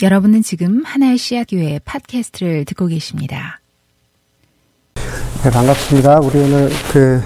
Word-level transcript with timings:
여러분은 0.00 0.42
지금 0.42 0.82
하나의 0.84 1.18
씨앗 1.18 1.48
교회 1.50 1.80
팟캐스트를 1.84 2.64
듣고 2.66 2.86
계십니다. 2.86 3.58
네, 5.42 5.50
반갑습니다. 5.50 6.20
우리 6.20 6.38
오늘 6.38 6.70
그 6.92 7.20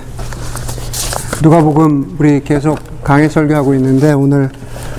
누가복음 1.42 2.16
우리 2.18 2.42
계속 2.42 2.78
강해 3.04 3.28
설교하고 3.28 3.74
있는데 3.74 4.12
오늘 4.12 4.48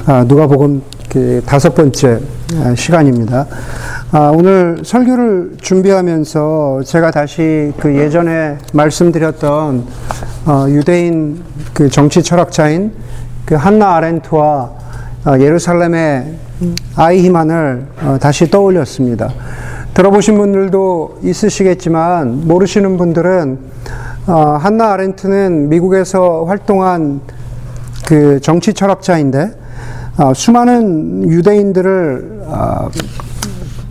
아, 0.05 0.23
누가복음 0.23 0.83
그 1.09 1.41
다섯 1.47 1.73
번째 1.73 2.19
아, 2.57 2.75
시간입니다. 2.75 3.47
아, 4.11 4.31
오늘 4.35 4.83
설교를 4.85 5.57
준비하면서 5.59 6.83
제가 6.85 7.09
다시 7.09 7.73
그 7.79 7.97
예전에 7.97 8.59
말씀드렸던 8.71 9.87
어, 10.45 10.65
유대인 10.69 11.43
그 11.73 11.89
정치 11.89 12.21
철학자인 12.21 12.93
그 13.45 13.55
한나 13.55 13.95
아렌트와 13.95 14.83
어, 15.25 15.39
예루살렘의 15.39 16.43
아이히만을 16.95 17.87
어, 18.01 18.17
다시 18.19 18.49
떠올렸습니다. 18.49 19.29
들어보신 19.93 20.37
분들도 20.37 21.19
있으시겠지만 21.23 22.47
모르시는 22.47 22.97
분들은 22.97 23.59
어, 24.27 24.57
한나 24.59 24.93
아렌트는 24.93 25.69
미국에서 25.69 26.45
활동한 26.45 27.21
그 28.05 28.39
정치 28.41 28.73
철학자인데 28.73 29.51
어, 30.17 30.33
수많은 30.33 31.29
유대인들을 31.29 32.43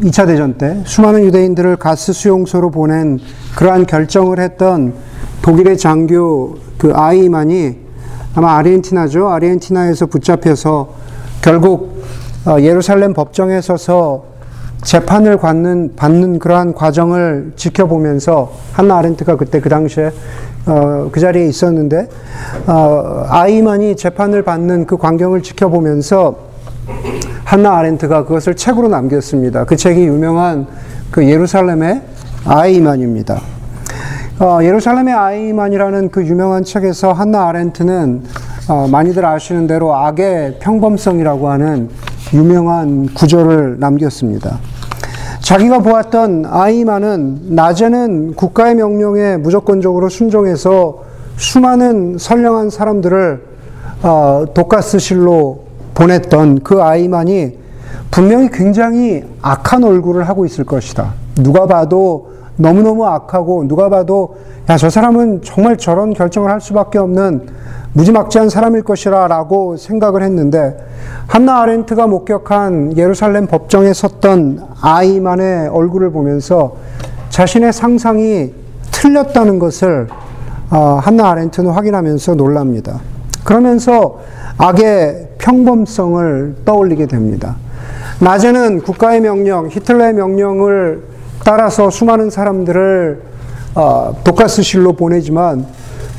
2차 0.03 0.27
대전 0.27 0.55
때 0.55 0.83
수많은 0.85 1.25
유대인들을 1.25 1.77
가스 1.77 2.13
수용소로 2.13 2.71
보낸 2.71 3.19
그러한 3.57 3.87
결정을 3.87 4.41
했던 4.41 4.95
독일의 5.43 5.79
장교 5.79 6.59
그 6.79 6.93
아이만이 6.95 7.77
아마 8.35 8.57
아르헨티나죠. 8.57 9.29
아르헨티나에서 9.29 10.07
붙잡혀서 10.07 10.95
결국 11.43 12.03
예루살렘 12.61 13.15
법정에 13.15 13.61
서서 13.61 14.25
재판을 14.83 15.37
받는, 15.37 15.93
받는 15.95 16.39
그러한 16.41 16.75
과정을 16.75 17.53
지켜보면서 17.55 18.53
한나 18.73 18.99
아렌트가 18.99 19.37
그때 19.37 19.61
그 19.61 19.69
당시에 19.69 20.11
어, 20.67 21.09
그 21.11 21.21
자리에 21.21 21.47
있었는데 21.47 22.09
어, 22.67 23.25
아이만이 23.29 23.97
재판을 23.97 24.43
받는 24.43 24.87
그 24.87 24.97
광경을 24.97 25.43
지켜보면서 25.43 26.37
한나 27.45 27.77
아렌트가 27.79 28.25
그것을 28.25 28.57
책으로 28.57 28.89
남겼습니다. 28.89 29.65
그 29.65 29.77
책이 29.77 30.05
유명한 30.05 30.67
그 31.11 31.29
예루살렘의 31.29 32.03
아이만입니다. 32.45 33.41
어, 34.41 34.59
예루살렘의 34.63 35.15
아이만이라는 35.15 36.11
그 36.11 36.27
유명한 36.27 36.65
책에서 36.65 37.13
한나 37.13 37.49
아렌트는 37.49 38.25
어, 38.69 38.89
많이들 38.91 39.25
아시는 39.25 39.67
대로 39.67 39.95
악의 39.95 40.59
평범성이라고 40.61 41.49
하는 41.51 41.89
유명한 42.35 43.07
구절을 43.15 43.79
남겼습니다. 43.79 44.59
자기가 45.41 45.81
보았던 45.81 46.47
아이만은 46.49 47.41
낮에는 47.51 48.35
국가의 48.35 48.77
명령에 48.77 49.37
무조건적으로 49.37 50.09
순종해서 50.09 51.03
수많은 51.37 52.17
선량한 52.19 52.71
사람들을 52.71 53.43
어, 54.03 54.45
독가스실로 54.55 55.65
보냈던 55.95 56.61
그 56.61 56.83
아이만이 56.83 57.59
분명히 58.11 58.51
굉장히 58.51 59.25
악한 59.43 59.85
얼굴을 59.85 60.29
하고 60.29 60.45
있을 60.45 60.65
것이다. 60.65 61.15
누가 61.37 61.67
봐도 61.67 62.33
너무너무 62.57 63.07
악하고 63.07 63.67
누가 63.67 63.89
봐도 63.89 64.37
야, 64.69 64.77
저 64.77 64.91
사람은 64.91 65.43
정말 65.43 65.77
저런 65.77 66.13
결정을 66.13 66.51
할 66.51 66.61
수밖에 66.61 66.99
없는 66.99 67.47
무지막지한 67.95 68.49
사람일 68.49 68.83
것이라 68.83 69.27
라고 69.29 69.77
생각을 69.77 70.23
했는데 70.23 70.77
한나 71.27 71.63
아렌트가 71.63 72.07
목격한 72.07 72.97
예루살렘 72.97 73.47
법정에 73.47 73.93
섰던 73.93 74.63
아이만의 74.81 75.69
얼굴을 75.69 76.11
보면서 76.11 76.77
자신의 77.29 77.73
상상이 77.73 78.53
틀렸다는 78.91 79.59
것을 79.59 80.09
어, 80.71 80.99
한나 81.03 81.31
아렌트는 81.31 81.71
확인하면서 81.71 82.35
놀랍니다. 82.35 83.01
그러면서 83.45 84.21
악의 84.57 85.31
평범성을 85.39 86.57
떠올리게 86.65 87.07
됩니다. 87.07 87.57
낮에는 88.21 88.81
국가의 88.81 89.21
명령, 89.21 89.69
히틀러의 89.69 90.15
명령을 90.15 91.12
따라서 91.45 91.91
수많은 91.91 92.31
사람들을 92.31 93.23
어, 93.75 94.17
독가스실로 94.25 94.93
보내지만 94.93 95.67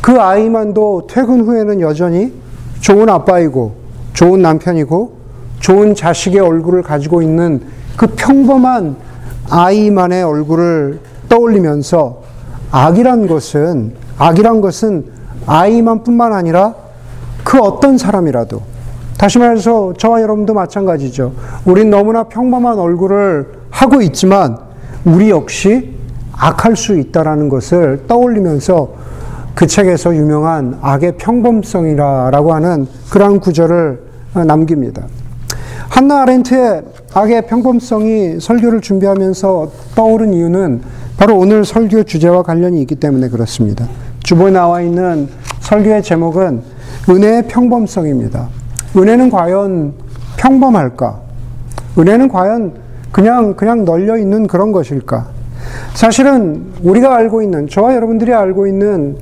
그 0.01 0.19
아이만도 0.19 1.07
퇴근 1.09 1.41
후에는 1.41 1.79
여전히 1.81 2.33
좋은 2.81 3.07
아빠이고 3.09 3.73
좋은 4.13 4.41
남편이고 4.41 5.13
좋은 5.59 5.95
자식의 5.95 6.39
얼굴을 6.41 6.83
가지고 6.83 7.21
있는 7.21 7.61
그 7.95 8.07
평범한 8.07 8.97
아이만의 9.49 10.23
얼굴을 10.23 10.99
떠올리면서 11.29 12.21
악이란 12.71 13.27
것은 13.27 13.93
악이란 14.17 14.61
것은 14.61 15.05
아이만뿐만 15.45 16.33
아니라 16.33 16.75
그 17.43 17.59
어떤 17.59 17.97
사람이라도 17.97 18.61
다시 19.17 19.39
말해서 19.39 19.93
저와 19.97 20.21
여러분도 20.21 20.53
마찬가지죠. 20.53 21.33
우린 21.65 21.89
너무나 21.89 22.23
평범한 22.23 22.77
얼굴을 22.79 23.53
하고 23.69 24.01
있지만 24.01 24.72
우리 25.05 25.29
역시 25.29 25.93
악할 26.31 26.75
수 26.75 26.97
있다라는 26.97 27.49
것을 27.49 28.03
떠올리면서 28.07 28.93
그 29.53 29.67
책에서 29.67 30.15
유명한 30.15 30.77
악의 30.81 31.17
평범성이라고 31.17 32.53
하는 32.53 32.87
그러한 33.11 33.39
구절을 33.39 34.01
남깁니다. 34.47 35.05
한나 35.89 36.23
아렌트의 36.23 36.83
악의 37.13 37.45
평범성이 37.47 38.39
설교를 38.39 38.81
준비하면서 38.81 39.71
떠오른 39.95 40.33
이유는 40.33 40.81
바로 41.17 41.37
오늘 41.37 41.63
설교 41.63 42.03
주제와 42.03 42.41
관련이 42.41 42.81
있기 42.81 42.95
때문에 42.95 43.29
그렇습니다. 43.29 43.87
주보에 44.23 44.51
나와 44.51 44.81
있는 44.81 45.27
설교의 45.59 46.01
제목은 46.01 46.61
은혜의 47.09 47.47
평범성입니다. 47.47 48.47
은혜는 48.97 49.29
과연 49.29 49.93
평범할까? 50.37 51.19
은혜는 51.99 52.29
과연 52.29 52.82
그냥, 53.13 53.53
그냥 53.53 53.85
널려 53.85 54.17
있는 54.17 54.47
그런 54.47 54.73
것일까? 54.73 55.27
사실은 55.93 56.73
우리가 56.81 57.15
알고 57.15 57.41
있는, 57.41 57.69
저와 57.69 57.95
여러분들이 57.95 58.33
알고 58.33 58.67
있는 58.67 59.17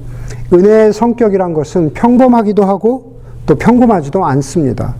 은혜의 0.53 0.93
성격이란 0.93 1.53
것은 1.53 1.93
평범하기도 1.93 2.63
하고 2.63 3.17
또 3.45 3.55
평범하지도 3.55 4.25
않습니다. 4.25 4.95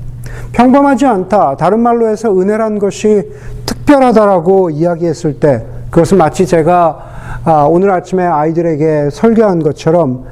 평범하지 0.52 1.06
않다. 1.06 1.56
다른 1.58 1.80
말로 1.80 2.10
해서 2.10 2.38
은혜란 2.38 2.80
것이 2.80 3.32
특별하다라고 3.66 4.70
이야기했을 4.70 5.40
때 5.40 5.66
그것은 5.90 6.18
마치 6.18 6.46
제가 6.46 7.12
아, 7.44 7.64
오늘 7.70 7.92
아침에 7.92 8.24
아이들에게 8.24 9.10
설교한 9.12 9.64
것처럼 9.64 10.26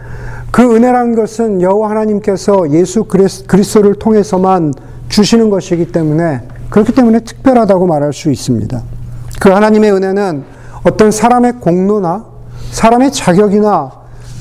그 0.52 0.76
은혜란 0.76 1.16
것은 1.16 1.62
여호와 1.62 1.92
하나님께서 1.92 2.72
예수 2.72 3.06
그리스도를 3.06 3.96
통해서만 3.96 4.74
주시는 5.08 5.50
것이기 5.50 5.92
때문에 5.92 6.42
그렇기 6.70 6.94
때문에 6.94 7.22
특별하다고 7.22 7.88
말할 7.88 8.14
수 8.14 8.32
있습니다. 8.32 8.82
그 9.40 9.50
하나님의 9.50 9.92
은혜는 9.92 10.44
어떤 10.84 11.12
사람의 11.12 11.54
공로나 11.60 12.26
사람의 12.72 13.12
자격이나 13.12 13.92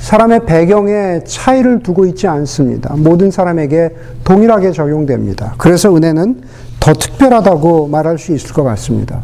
사람의 0.00 0.46
배경에 0.46 1.20
차이를 1.24 1.82
두고 1.82 2.06
있지 2.06 2.26
않습니다. 2.28 2.94
모든 2.96 3.30
사람에게 3.30 3.94
동일하게 4.24 4.72
적용됩니다. 4.72 5.54
그래서 5.58 5.94
은혜는 5.94 6.42
더 6.80 6.92
특별하다고 6.92 7.88
말할 7.88 8.18
수 8.18 8.32
있을 8.32 8.52
것 8.54 8.62
같습니다. 8.62 9.22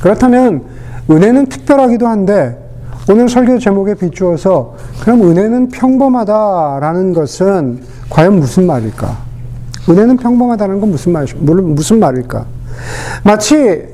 그렇다면 0.00 0.64
은혜는 1.10 1.46
특별하기도 1.46 2.06
한데 2.06 2.58
오늘 3.08 3.28
설교 3.28 3.60
제목에 3.60 3.94
비추어서 3.94 4.74
그럼 5.00 5.22
은혜는 5.22 5.68
평범하다라는 5.68 7.12
것은 7.12 7.82
과연 8.10 8.40
무슨 8.40 8.66
말일까? 8.66 9.25
은혜는 9.88 10.16
평범하다는 10.16 10.80
건 10.80 10.90
무슨 10.90 11.12
말, 11.12 11.26
무슨 11.38 12.00
말일까? 12.00 12.46
마치 13.24 13.84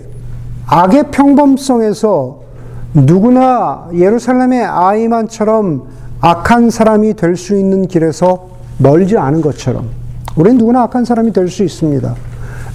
악의 0.66 1.10
평범성에서 1.10 2.40
누구나 2.94 3.88
예루살렘의 3.94 4.64
아이만처럼 4.64 5.84
악한 6.20 6.70
사람이 6.70 7.14
될 7.14 7.36
수 7.36 7.56
있는 7.56 7.86
길에서 7.86 8.48
멀지 8.78 9.16
않은 9.18 9.40
것처럼 9.40 9.88
우리는 10.36 10.58
누구나 10.58 10.82
악한 10.82 11.04
사람이 11.04 11.32
될 11.32 11.48
수 11.48 11.62
있습니다. 11.64 12.14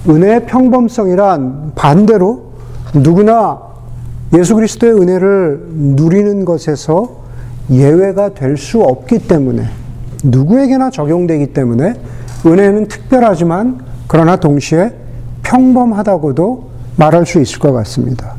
은혜의 0.08 0.46
평범성이란 0.46 1.72
반대로 1.74 2.52
누구나 2.94 3.58
예수 4.36 4.54
그리스도의 4.54 4.92
은혜를 4.94 5.66
누리는 5.72 6.44
것에서 6.44 7.18
예외가 7.70 8.28
될 8.30 8.56
수 8.56 8.80
없기 8.80 9.26
때문에 9.26 9.64
누구에게나 10.24 10.90
적용되기 10.90 11.48
때문에 11.52 11.94
은혜는 12.46 12.88
특별하지만 12.88 13.80
그러나 14.06 14.36
동시에 14.36 14.92
평범하다고도 15.42 16.68
말할 16.96 17.26
수 17.26 17.40
있을 17.40 17.58
것 17.58 17.72
같습니다. 17.72 18.34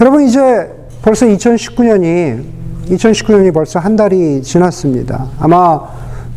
여러분 0.00 0.22
이제 0.24 0.70
벌써 1.02 1.26
2019년이 1.26 2.42
2019년이 2.90 3.52
벌써 3.52 3.78
한 3.78 3.96
달이 3.96 4.42
지났습니다. 4.42 5.26
아마 5.38 5.80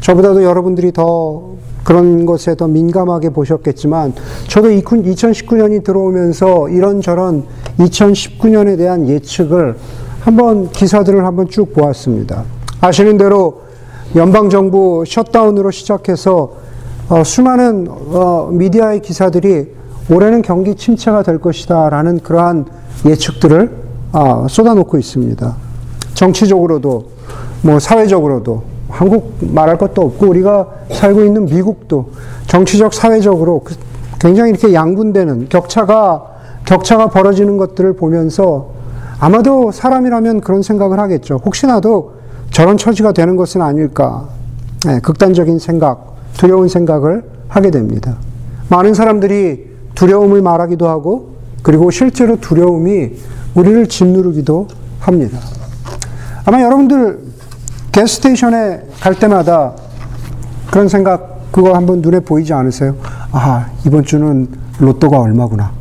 저보다도 0.01 0.43
여러분들이 0.43 0.91
더 0.91 1.51
그런 1.83 2.25
것에 2.25 2.55
더 2.55 2.67
민감하게 2.67 3.29
보셨겠지만 3.29 4.13
저도 4.47 4.69
2019년이 4.69 5.83
들어오면서 5.83 6.69
이런저런 6.69 7.45
2019년에 7.79 8.77
대한 8.77 9.07
예측을 9.07 9.75
한번 10.21 10.69
기사들을 10.69 11.25
한번 11.25 11.49
쭉 11.49 11.73
보았습니다. 11.73 12.43
아시는 12.81 13.17
대로 13.17 13.63
연방정부 14.15 15.05
셧다운으로 15.07 15.71
시작해서 15.71 16.51
어, 17.07 17.23
수많은 17.23 17.87
어, 17.89 18.49
미디어의 18.51 19.01
기사들이 19.01 19.73
올해는 20.09 20.41
경기 20.41 20.75
침체가 20.75 21.23
될 21.23 21.37
것이다 21.37 21.89
라는 21.89 22.19
그러한 22.19 22.65
예측들을 23.05 23.71
어, 24.11 24.47
쏟아놓고 24.49 24.97
있습니다. 24.97 25.55
정치적으로도 26.13 27.05
뭐 27.61 27.79
사회적으로도 27.79 28.63
한국 28.89 29.37
말할 29.39 29.77
것도 29.77 30.01
없고 30.01 30.27
우리가 30.27 30.67
살고 30.91 31.23
있는 31.23 31.45
미국도 31.45 32.09
정치적 32.47 32.93
사회적으로 32.93 33.61
그 33.63 33.75
굉장히 34.19 34.51
이렇게 34.51 34.73
양분되는 34.73 35.47
격차가 35.47 36.25
격차가 36.65 37.07
벌어지는 37.09 37.57
것들을 37.57 37.93
보면서 37.93 38.71
아마도 39.19 39.71
사람이라면 39.71 40.41
그런 40.41 40.61
생각을 40.61 40.99
하겠죠. 40.99 41.39
혹시나도 41.45 42.21
저런 42.51 42.77
처지가 42.77 43.13
되는 43.13 43.35
것은 43.37 43.61
아닐까. 43.61 44.27
네, 44.85 44.99
극단적인 44.99 45.59
생각, 45.59 46.15
두려운 46.33 46.67
생각을 46.67 47.23
하게 47.47 47.71
됩니다. 47.71 48.17
많은 48.69 48.93
사람들이 48.93 49.71
두려움을 49.95 50.41
말하기도 50.41 50.87
하고 50.87 51.35
그리고 51.63 51.91
실제로 51.91 52.39
두려움이 52.39 53.11
우리를 53.55 53.87
짓누르기도 53.87 54.67
합니다. 54.99 55.39
아마 56.45 56.61
여러분들 56.61 57.19
게스테이션에 57.91 58.87
갈 58.99 59.15
때마다 59.15 59.73
그런 60.69 60.87
생각 60.87 61.51
그거 61.51 61.73
한번 61.75 62.01
눈에 62.01 62.21
보이지 62.21 62.53
않으세요? 62.53 62.95
아 63.31 63.67
이번 63.85 64.03
주는 64.03 64.47
로또가 64.79 65.19
얼마구나. 65.19 65.71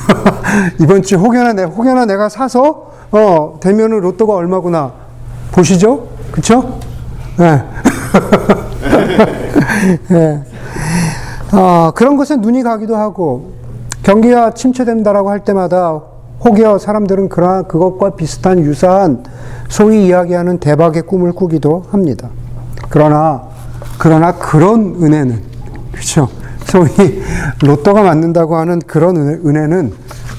이번 0.80 1.02
주 1.02 1.16
혹여나 1.16 1.54
내 1.54 1.64
혹여나 1.64 2.04
내가 2.04 2.28
사서 2.28 2.92
어 3.10 3.58
되면은 3.60 4.00
로또가 4.00 4.34
얼마구나 4.34 4.92
보시죠, 5.52 6.08
그렇죠? 6.30 6.78
네. 7.36 7.62
네. 10.08 10.44
어, 11.52 11.90
그런 11.94 12.16
것에 12.16 12.36
눈이 12.36 12.62
가기도 12.62 12.96
하고 12.96 13.52
경기가 14.02 14.52
침체된다라고 14.52 15.30
할 15.30 15.40
때마다 15.40 16.00
혹여 16.44 16.78
사람들은 16.78 17.28
그러 17.28 17.64
그것과 17.64 18.16
비슷한 18.16 18.60
유사한 18.60 19.24
소위 19.68 20.06
이야기하는 20.06 20.58
대박의 20.58 21.02
꿈을 21.02 21.32
꾸기도 21.32 21.84
합니다. 21.90 22.28
그러나 22.88 23.42
그러나 23.98 24.32
그런 24.32 24.96
은혜는 25.02 25.42
그렇죠. 25.92 26.28
소위 26.64 26.88
로또가 27.62 28.02
맞는다고 28.02 28.56
하는 28.56 28.78
그런 28.80 29.16
은혜, 29.16 29.66
는 29.66 29.92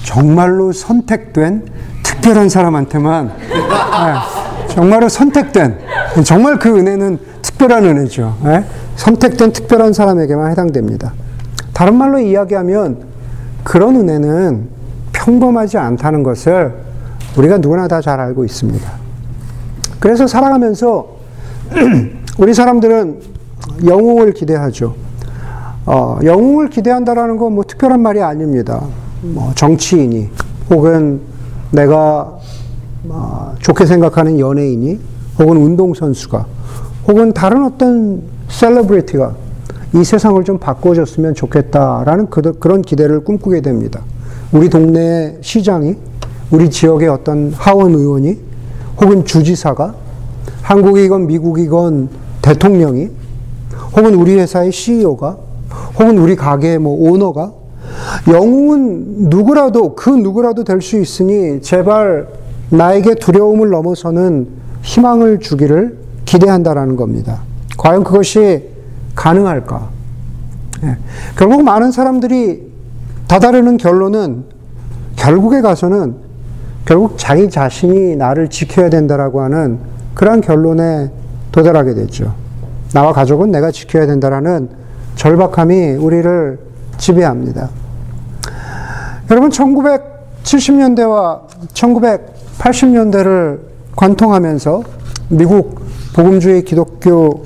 정말로 0.03 0.71
선택된 0.71 1.65
특별한 2.03 2.49
사람한테만 2.49 3.27
네, 3.37 4.50
정말로 4.71 5.09
선택된 5.09 5.77
정말 6.23 6.57
그 6.57 6.69
은혜는 6.77 7.19
특별한 7.41 7.85
은혜죠. 7.85 8.37
네? 8.43 8.63
선택된 8.95 9.51
특별한 9.51 9.93
사람에게만 9.93 10.51
해당됩니다. 10.51 11.13
다른 11.73 11.95
말로 11.95 12.19
이야기하면 12.19 13.03
그런 13.63 13.95
은혜는 13.95 14.67
평범하지 15.13 15.77
않다는 15.77 16.23
것을 16.23 16.73
우리가 17.37 17.57
누구나 17.57 17.87
다 17.87 18.01
잘 18.01 18.19
알고 18.19 18.45
있습니다. 18.45 18.91
그래서 19.99 20.25
살아가면서 20.27 21.07
우리 22.39 22.53
사람들은 22.53 23.19
영웅을 23.85 24.33
기대하죠. 24.33 24.95
어, 25.85 26.19
영웅을 26.23 26.69
기대한다라는 26.69 27.37
건 27.37 27.53
뭐 27.53 27.63
특별한 27.67 27.99
말이 28.01 28.21
아닙니다. 28.21 28.81
뭐 29.21 29.51
정치인이 29.55 30.29
혹은 30.69 31.21
내가 31.71 31.95
어, 32.21 32.40
좋게 33.59 33.85
생각하는 33.85 34.39
연예인이 34.39 34.99
혹은 35.39 35.57
운동선수가 35.57 36.45
혹은 37.07 37.33
다른 37.33 37.65
어떤 37.65 38.21
셀러브리티가 38.49 39.35
이 39.95 40.03
세상을 40.03 40.41
좀 40.43 40.57
바꿔줬으면 40.57 41.33
좋겠다라는 41.33 42.29
그, 42.29 42.41
그런 42.59 42.81
기대를 42.81 43.23
꿈꾸게 43.23 43.61
됩니다. 43.61 44.01
우리 44.51 44.69
동네 44.69 45.37
시장이, 45.41 45.95
우리 46.51 46.69
지역의 46.69 47.09
어떤 47.09 47.51
하원 47.53 47.95
의원이, 47.95 48.37
혹은 49.01 49.25
주지사가, 49.25 49.95
한국이건 50.61 51.27
미국이건 51.27 52.09
대통령이, 52.41 53.09
혹은 53.97 54.13
우리 54.13 54.35
회사의 54.35 54.71
CEO가, 54.71 55.37
혹은 55.99 56.17
우리 56.17 56.35
가게의 56.35 56.79
뭐 56.79 57.11
오너가, 57.11 57.51
영웅은 58.27 59.29
누구라도, 59.29 59.95
그 59.95 60.09
누구라도 60.09 60.63
될 60.63 60.81
수 60.81 60.99
있으니 60.99 61.61
제발 61.61 62.27
나에게 62.71 63.15
두려움을 63.15 63.69
넘어서는 63.69 64.47
희망을 64.81 65.39
주기를 65.39 65.97
기대한다라는 66.25 66.95
겁니다. 66.95 67.41
과연 67.77 68.03
그것이 68.03 68.69
가능할까? 69.15 69.89
예. 70.83 70.97
결국 71.37 71.63
많은 71.63 71.91
사람들이 71.91 72.71
다다르는 73.27 73.77
결론은 73.77 74.45
결국에 75.15 75.61
가서는 75.61 76.15
결국 76.85 77.17
자기 77.17 77.49
자신이 77.49 78.15
나를 78.15 78.49
지켜야 78.49 78.89
된다라고 78.89 79.41
하는 79.41 79.79
그러한 80.15 80.41
결론에 80.41 81.11
도달하게 81.51 81.93
됐죠. 81.93 82.33
나와 82.93 83.13
가족은 83.13 83.51
내가 83.51 83.71
지켜야 83.71 84.05
된다라는 84.07 84.69
절박함이 85.15 85.91
우리를 85.91 86.59
지배합니다. 86.97 87.69
여러분 89.29 89.49
1970년대와 89.49 91.41
1980년대를 92.61 93.59
관통하면서 93.95 94.83
미국 95.29 95.81
복음주의 96.13 96.63
기독교 96.63 97.43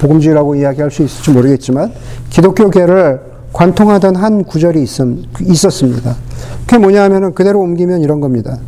복음주의라고 0.00 0.54
이야기할 0.54 0.90
수 0.90 1.02
있을지 1.02 1.30
모르겠지만 1.30 1.92
기독교계를 2.30 3.20
관통하던 3.52 4.16
한 4.16 4.44
구절이 4.44 4.82
있, 4.82 5.64
었습니다 5.64 6.16
그게 6.66 6.78
뭐냐 6.78 7.04
하면 7.04 7.34
그대로 7.34 7.60
옮기면 7.60 8.00
이런 8.00 8.20
겁니다. 8.20 8.58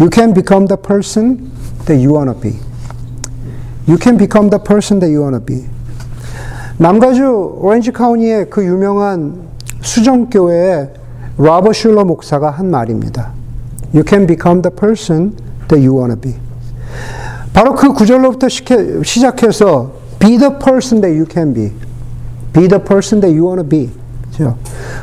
You 0.00 0.10
can 0.12 0.34
become 0.34 0.66
the 0.66 0.80
person 0.80 1.50
that 1.86 2.04
you 2.04 2.16
wanna 2.16 2.38
be. 2.38 2.58
You 3.86 3.98
can 4.00 4.16
become 4.18 4.50
the 4.50 4.62
person 4.62 4.98
that 5.00 5.14
you 5.14 5.22
wanna 5.22 5.44
be. 5.44 5.64
남가주 6.78 7.58
오렌지 7.60 7.92
카운티의 7.92 8.50
그 8.50 8.64
유명한 8.64 9.42
수정교회의 9.80 10.90
라버 11.38 11.72
슐러 11.72 12.04
목사가 12.04 12.50
한 12.50 12.70
말입니다. 12.70 13.41
You 13.94 14.04
can 14.06 14.26
become 14.26 14.62
the 14.62 14.74
person 14.74 15.36
that 15.68 15.80
you 15.84 15.96
wanna 15.96 16.20
be. 16.20 16.34
바로 17.52 17.74
그 17.74 17.92
구절로부터 17.92 18.48
시작해서 18.48 19.92
be 20.18 20.38
the 20.38 20.50
person 20.58 21.00
that 21.00 21.12
you 21.12 21.26
can 21.30 21.52
be. 21.52 21.72
be 22.52 22.68
the 22.68 22.82
person 22.82 23.20
that 23.20 23.32
you 23.34 23.44
want 23.44 23.60
to 23.60 23.68
be. 23.68 23.90
그렇죠? 24.32 24.56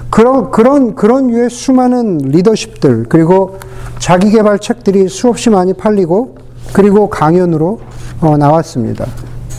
그런, 0.10 0.52
그런, 0.52 0.96
그런 0.96 1.30
유의 1.30 1.50
수많은 1.50 2.18
리더십들, 2.18 3.06
그리고 3.10 3.58
자기 4.00 4.32
개발 4.32 4.60
책들이 4.60 5.08
수없이 5.08 5.50
많이 5.50 5.74
팔리고, 5.74 6.38
그리고 6.74 7.10
강연으로 7.10 7.80
어, 8.22 8.38
나왔습니다. 8.38 9.06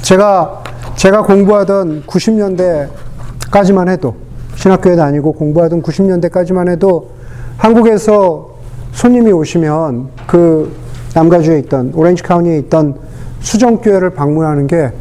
제가, 0.02 0.62
제가 0.96 1.22
공부하던 1.22 2.04
90년대까지만 2.06 3.88
해도, 3.88 4.16
신학교에 4.56 4.96
다니고 4.96 5.32
공부하던 5.32 5.82
90년대까지만 5.82 6.68
해도, 6.68 7.10
한국에서 7.56 8.49
손님이 8.92 9.32
오시면 9.32 10.08
그 10.26 10.74
남가주에 11.14 11.58
있던 11.60 11.92
오렌지 11.94 12.22
카운티에 12.22 12.58
있던 12.58 12.96
수정교회를 13.40 14.10
방문하는 14.10 14.66
게 14.66 14.92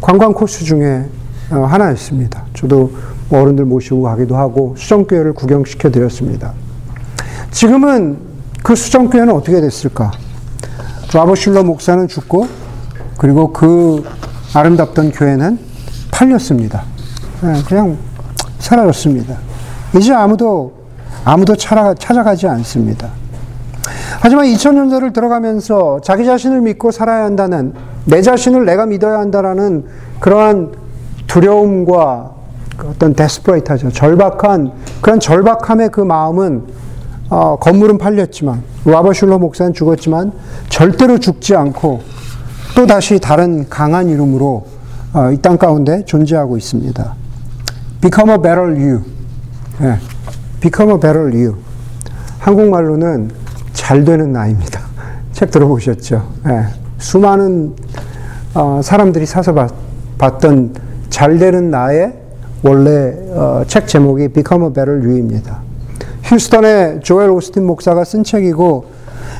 관광 0.00 0.32
코스 0.32 0.64
중에 0.64 1.04
어, 1.50 1.64
하나였습니다. 1.64 2.44
저도 2.54 2.92
뭐 3.28 3.42
어른들 3.42 3.64
모시고 3.64 4.02
가기도 4.02 4.36
하고 4.36 4.74
수정교회를 4.78 5.32
구경시켜 5.32 5.90
드렸습니다. 5.90 6.52
지금은 7.50 8.18
그 8.62 8.74
수정교회는 8.74 9.32
어떻게 9.34 9.60
됐을까? 9.60 10.12
라버 11.12 11.34
슐러 11.34 11.62
목사는 11.62 12.06
죽고 12.06 12.46
그리고 13.16 13.52
그 13.52 14.04
아름답던 14.54 15.12
교회는 15.12 15.58
팔렸습니다. 16.10 16.84
네, 17.42 17.62
그냥 17.66 17.96
사라졌습니다. 18.58 19.36
이제 19.96 20.12
아무도 20.12 20.72
아무도 21.24 21.56
찾아가지 21.56 22.46
않습니다. 22.46 23.10
하지만 24.20 24.46
2000년대를 24.46 25.12
들어가면서 25.12 26.00
자기 26.02 26.24
자신을 26.24 26.60
믿고 26.60 26.90
살아야 26.90 27.24
한다는 27.24 27.72
내 28.04 28.20
자신을 28.20 28.64
내가 28.64 28.86
믿어야 28.86 29.18
한다라는 29.20 29.84
그러한 30.18 30.72
두려움과 31.26 32.32
그 32.76 32.88
어떤 32.88 33.14
데스프레이트하죠. 33.14 33.90
절박한 33.90 34.72
그런 35.00 35.20
절박함의 35.20 35.90
그 35.90 36.00
마음은 36.00 36.64
어, 37.30 37.56
건물은 37.56 37.98
팔렸지만 37.98 38.62
라버 38.84 39.12
슐러 39.12 39.38
목사는 39.38 39.72
죽었지만 39.74 40.32
절대로 40.68 41.18
죽지 41.18 41.54
않고 41.54 42.00
또 42.74 42.86
다시 42.86 43.18
다른 43.18 43.68
강한 43.68 44.08
이름으로 44.08 44.66
어, 45.12 45.30
이땅 45.32 45.58
가운데 45.58 46.04
존재하고 46.04 46.56
있습니다. 46.56 47.14
become 48.00 48.30
a 48.30 48.36
better 48.36 48.66
you. 48.66 49.02
예, 49.82 49.98
become 50.60 50.92
a 50.92 51.00
better 51.00 51.24
you. 51.34 51.56
한국말로는 52.38 53.30
잘 53.78 54.04
되는 54.04 54.32
나입니다. 54.32 54.80
책 55.32 55.52
들어보셨죠? 55.52 56.28
예, 56.48 56.64
수많은 56.98 57.76
어, 58.52 58.80
사람들이 58.82 59.24
사서 59.24 59.54
봤, 59.54 59.70
봤던 60.18 60.74
잘 61.08 61.38
되는 61.38 61.70
나의 61.70 62.12
원래 62.64 63.14
어, 63.30 63.62
책 63.68 63.86
제목이 63.86 64.28
Become 64.28 64.66
a 64.66 64.72
Better 64.72 65.00
You입니다. 65.00 65.60
휴스턴의 66.24 67.00
조엘 67.02 67.30
오스틴 67.30 67.64
목사가 67.64 68.02
쓴 68.02 68.24
책이고 68.24 68.86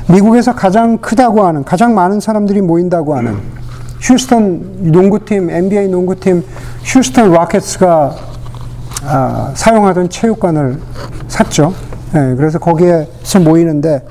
미국에서 0.09 0.55
가장 0.55 0.99
크다고 0.99 1.45
하는 1.45 1.65
가장 1.65 1.97
많은 1.97 2.21
사람들이 2.21 2.63
모인다고 2.63 3.17
하는 3.17 3.37
휴스턴 4.01 4.93
농구팀 4.93 5.51
NBA 5.51 5.89
농구팀 5.89 6.45
휴스턴 6.85 7.33
로켓스가 7.33 8.15
아, 9.05 9.53
사용하던 9.55 10.09
체육관을 10.09 10.79
샀죠. 11.27 11.88
네, 12.13 12.35
그래서 12.37 12.59
거기에서 12.59 13.41
모이는데 13.41 14.05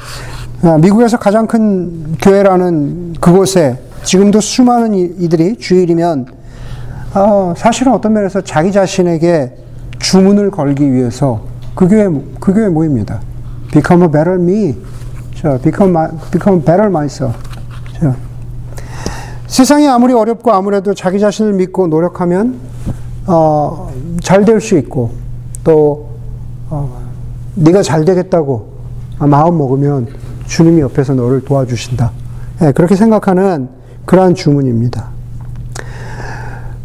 아, 0.63 0.77
미국에서 0.77 1.17
가장 1.17 1.47
큰 1.47 2.15
교회라는 2.21 3.15
그곳에 3.19 3.79
지금도 4.03 4.39
수많은 4.41 4.93
이들이 4.93 5.57
주일이면 5.57 6.27
어, 7.15 7.53
사실은 7.57 7.93
어떤 7.93 8.13
면에서 8.13 8.41
자기 8.41 8.71
자신에게 8.71 9.55
주문을 9.99 10.51
걸기 10.51 10.91
위해서 10.91 11.41
그 11.73 11.87
교회 11.87 12.07
그 12.39 12.53
교회 12.53 12.69
모입니다. 12.69 13.21
Become 13.71 14.03
a 14.05 14.11
better 14.11 14.39
me. 14.39 14.75
자, 15.35 15.57
become 15.59 15.93
become 16.31 16.63
better 16.63 16.87
myself. 16.87 17.37
자. 17.99 18.15
세상이 19.47 19.87
아무리 19.87 20.13
어렵고 20.13 20.51
아무래도 20.51 20.93
자기 20.93 21.19
자신을 21.19 21.53
믿고 21.53 21.87
노력하면 21.87 22.59
어, 23.25 23.91
잘 24.21 24.45
될 24.45 24.59
수 24.61 24.77
있고 24.77 25.11
또 25.63 26.09
어, 26.69 27.06
네가 27.57 27.81
잘 27.81 28.05
되겠다고 28.05 28.67
마음 29.19 29.57
먹으면 29.57 30.07
주님이 30.45 30.81
옆에서 30.81 31.13
너를 31.13 31.41
도와주신다. 31.41 32.11
네, 32.61 32.71
그렇게 32.71 32.95
생각하는 32.95 33.69
그러한 34.05 34.35
주문입니다. 34.35 35.09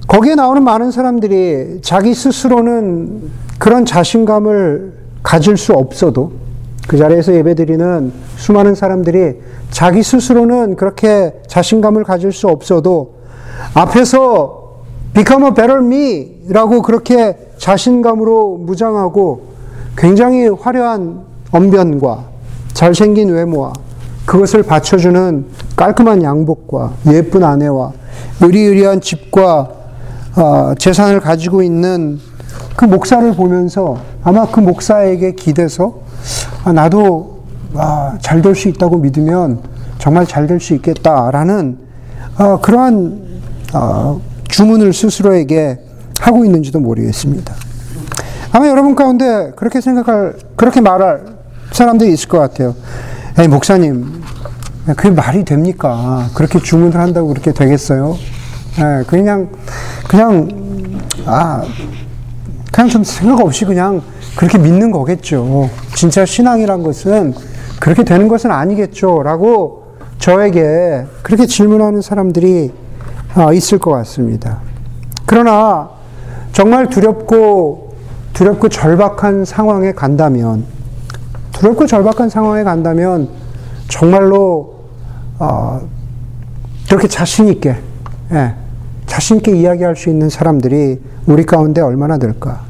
거기에 0.07 0.35
나오는 0.35 0.63
많은 0.65 0.91
사람들이 0.91 1.81
자기 1.83 2.15
스스로는 2.15 3.31
그런 3.59 3.85
자신감을 3.85 4.93
가질 5.23 5.57
수 5.57 5.73
없어도 5.73 6.33
그 6.89 6.97
자리에서 6.97 7.33
예배드리는 7.35 8.13
수많은 8.37 8.75
사람들이 8.75 9.41
자기 9.71 10.03
스스로는 10.03 10.77
그렇게 10.77 11.35
자신감을 11.47 12.05
가질 12.05 12.33
수 12.33 12.49
없어도 12.49 13.15
앞에서 13.75 14.83
become 15.15 15.47
a 15.47 15.55
better 15.55 15.79
me 15.79 16.43
라고 16.49 16.83
그렇게 16.83 17.37
자신감으로 17.59 18.59
무장하고 18.59 19.52
굉장히 19.97 20.49
화려한 20.49 21.21
언변과 21.51 22.25
잘생긴 22.73 23.31
외모와 23.31 23.73
그것을 24.25 24.63
받쳐주는 24.63 25.47
깔끔한 25.77 26.23
양복과 26.23 26.93
예쁜 27.09 27.45
아내와 27.45 27.93
의리의리한 28.41 29.01
집과 29.01 29.71
어, 30.37 30.75
재산을 30.79 31.21
가지고 31.21 31.63
있는 31.63 32.19
그 32.77 32.85
목사를 32.87 33.35
보면서 33.35 33.99
아마 34.23 34.47
그 34.47 34.61
목사에게 34.61 35.33
기대서 35.33 36.01
아, 36.65 36.73
나도 36.73 37.43
아, 37.75 38.17
잘될 38.21 38.55
수 38.55 38.69
있다고 38.69 38.99
믿으면 38.99 39.61
정말 39.99 40.27
잘 40.27 40.47
될 40.47 40.59
수 40.59 40.75
있겠다라는 40.75 41.79
어, 42.39 42.61
그러한 42.61 43.41
어, 43.75 44.21
주문을 44.49 44.93
스스로에게 44.93 45.79
하고 46.21 46.45
있는지도 46.45 46.81
모르겠습니다. 46.81 47.55
아마 48.55 48.69
여러분 48.69 48.95
가운데 48.95 49.51
그렇게 49.57 49.81
생각할, 49.81 50.35
그렇게 50.57 50.83
말할 50.83 51.25
사람들이 51.71 52.13
있을 52.13 52.29
것 52.29 52.39
같아요. 52.39 52.75
에이, 53.39 53.49
목사님, 53.49 54.23
그게 54.95 55.09
말이 55.09 55.43
됩니까? 55.43 56.29
그렇게 56.35 56.59
주문을 56.59 57.01
한다고 57.01 57.29
그렇게 57.29 57.53
되겠어요? 57.53 58.15
예, 58.79 59.05
그냥, 59.07 59.49
그냥, 60.07 61.01
아, 61.25 61.65
그냥 62.71 62.91
좀 62.91 63.05
생각 63.05 63.41
없이 63.41 63.65
그냥 63.65 64.03
그렇게 64.37 64.59
믿는 64.59 64.91
거겠죠. 64.91 65.71
진짜 65.95 66.27
신앙이란 66.27 66.83
것은 66.83 67.33
그렇게 67.81 68.05
되는 68.05 68.29
것은 68.29 68.51
아니겠죠. 68.51 69.23
라고 69.23 69.97
저에게 70.19 71.07
그렇게 71.23 71.47
질문하는 71.47 72.03
사람들이 72.03 72.71
아, 73.35 73.51
있을 73.55 73.79
것 73.79 73.93
같습니다. 73.93 74.61
그러나 75.25 75.89
정말 76.53 76.91
두렵고 76.91 77.92
두렵고 78.33 78.69
절박한 78.69 79.45
상황에 79.45 79.93
간다면 79.93 80.65
두렵고 81.53 81.87
절박한 81.87 82.29
상황에 82.29 82.65
간다면 82.65 83.29
정말로 83.89 84.85
어, 85.39 85.81
그렇게 86.89 87.09
자신 87.09 87.49
있게 87.49 87.77
예, 88.33 88.55
자신 89.07 89.37
있게 89.39 89.57
이야기할 89.57 89.97
수 89.97 90.09
있는 90.09 90.31
사람들이 90.31 91.01
우리 91.27 91.45
가운데 91.45 91.81
얼마나 91.81 92.19
될까? 92.19 92.63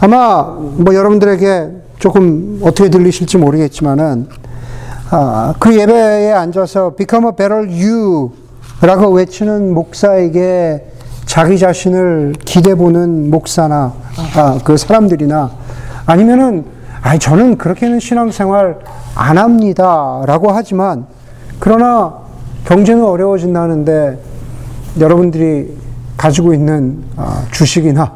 아마 0.00 0.42
뭐 0.42 0.94
여러분들에게 0.94 1.70
조금 1.98 2.60
어떻게 2.62 2.88
들리실지 2.88 3.38
모르겠지만은 3.38 4.28
아, 5.10 5.54
그 5.58 5.76
예배에 5.76 6.32
앉아서 6.32 6.94
Become 6.94 7.28
a 7.28 7.32
better 7.36 7.66
you 7.66 8.30
라고 8.80 9.10
외치는 9.10 9.74
목사에게 9.74 10.86
자기 11.28 11.58
자신을 11.58 12.36
기대보는 12.42 13.30
목사나 13.30 13.92
아, 14.34 14.58
그 14.64 14.78
사람들이나 14.78 15.50
아니면은 16.06 16.64
아 17.02 17.18
저는 17.18 17.58
그렇게는 17.58 18.00
신앙생활 18.00 18.78
안 19.14 19.36
합니다라고 19.36 20.50
하지만 20.50 21.04
그러나 21.60 22.14
경제는 22.64 23.04
어려워진다는데 23.04 24.18
여러분들이 24.98 25.76
가지고 26.16 26.54
있는 26.54 27.04
아, 27.16 27.44
주식이나 27.52 28.10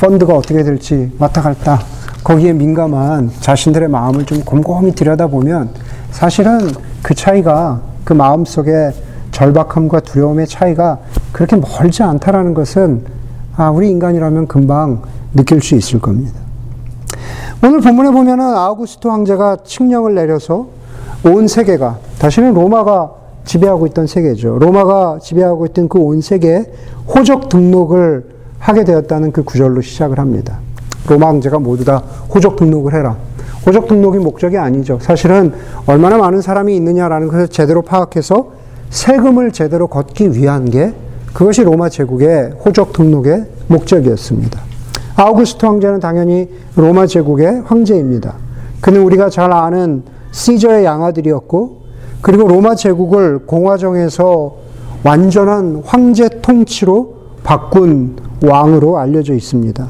펀드가 0.00 0.34
어떻게 0.34 0.62
될지 0.62 1.12
왔다 1.18 1.42
갔다 1.42 1.80
거기에 2.24 2.54
민감한 2.54 3.30
자신들의 3.40 3.88
마음을 3.88 4.24
좀 4.24 4.42
곰곰이 4.42 4.94
들여다보면 4.94 5.68
사실은 6.12 6.70
그 7.02 7.14
차이가 7.14 7.82
그 8.04 8.14
마음 8.14 8.46
속에 8.46 8.90
절박함과 9.32 10.00
두려움의 10.00 10.46
차이가 10.46 10.98
그렇게 11.34 11.56
멀지 11.56 12.04
않다라는 12.04 12.54
것은 12.54 13.02
아, 13.56 13.68
우리 13.70 13.90
인간이라면 13.90 14.46
금방 14.46 15.02
느낄 15.34 15.60
수 15.60 15.74
있을 15.74 16.00
겁니다. 16.00 16.32
오늘 17.62 17.80
본문에 17.80 18.10
보면은 18.12 18.44
아우구스토 18.44 19.10
황제가 19.10 19.58
칙령을 19.64 20.14
내려서 20.14 20.68
온 21.24 21.48
세계가 21.48 21.98
다시는 22.20 22.54
로마가 22.54 23.10
지배하고 23.44 23.86
있던 23.88 24.06
세계죠. 24.06 24.58
로마가 24.60 25.18
지배하고 25.20 25.66
있던 25.66 25.88
그 25.88 25.98
온 25.98 26.20
세계에 26.20 26.66
호적 27.08 27.48
등록을 27.48 28.26
하게 28.60 28.84
되었다는 28.84 29.32
그 29.32 29.42
구절로 29.42 29.80
시작을 29.80 30.20
합니다. 30.20 30.58
로마 31.08 31.26
황제가 31.28 31.58
모두 31.58 31.84
다 31.84 32.02
호적 32.32 32.54
등록을 32.56 32.94
해라. 32.94 33.16
호적 33.66 33.88
등록이 33.88 34.18
목적이 34.18 34.58
아니죠. 34.58 34.98
사실은 35.02 35.52
얼마나 35.86 36.16
많은 36.16 36.42
사람이 36.42 36.76
있느냐라는 36.76 37.26
것을 37.26 37.48
제대로 37.48 37.82
파악해서 37.82 38.52
세금을 38.90 39.50
제대로 39.50 39.88
걷기 39.88 40.34
위한 40.36 40.70
게 40.70 40.94
그것이 41.34 41.64
로마 41.64 41.88
제국의 41.88 42.52
호적 42.64 42.92
등록의 42.92 43.44
목적이었습니다. 43.66 44.62
아우구스트 45.16 45.66
황제는 45.66 45.98
당연히 45.98 46.48
로마 46.76 47.06
제국의 47.06 47.62
황제입니다. 47.66 48.36
그는 48.80 49.02
우리가 49.02 49.28
잘 49.30 49.52
아는 49.52 50.04
시저의 50.30 50.84
양아들이었고 50.84 51.82
그리고 52.20 52.46
로마 52.48 52.76
제국을 52.76 53.40
공화정에서 53.46 54.56
완전한 55.02 55.82
황제 55.84 56.28
통치로 56.40 57.16
바꾼 57.42 58.16
왕으로 58.42 58.98
알려져 58.98 59.34
있습니다. 59.34 59.86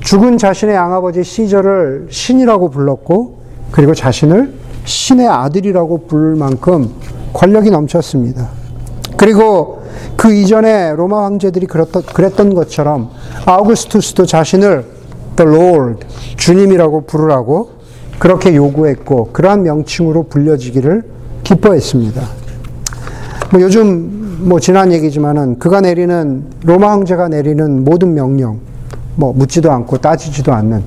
죽은 0.00 0.38
자신의 0.38 0.74
양아버지 0.74 1.22
시저를 1.22 2.08
신이라고 2.10 2.70
불렀고 2.70 3.38
그리고 3.70 3.94
자신을 3.94 4.54
신의 4.84 5.28
아들이라고 5.28 6.06
부를 6.06 6.34
만큼 6.34 6.90
권력이 7.34 7.70
넘쳤습니다. 7.70 8.48
그리고 9.16 9.81
그 10.22 10.32
이전에 10.32 10.94
로마 10.94 11.24
황제들이 11.24 11.66
그랬던 11.66 12.54
것처럼 12.54 13.10
아우구스투스도 13.44 14.24
자신을 14.24 14.84
the 15.34 15.50
Lord, 15.52 16.06
주님이라고 16.36 17.06
부르라고 17.06 17.70
그렇게 18.20 18.54
요구했고 18.54 19.30
그러한 19.32 19.64
명칭으로 19.64 20.28
불려지기를 20.28 21.02
기뻐했습니다. 21.42 22.22
뭐 23.50 23.60
요즘 23.62 24.38
뭐 24.42 24.60
지난 24.60 24.92
얘기지만은 24.92 25.58
그가 25.58 25.80
내리는 25.80 26.44
로마 26.62 26.92
황제가 26.92 27.26
내리는 27.26 27.82
모든 27.82 28.14
명령 28.14 28.60
뭐 29.16 29.32
묻지도 29.32 29.72
않고 29.72 29.98
따지지도 29.98 30.52
않는 30.52 30.84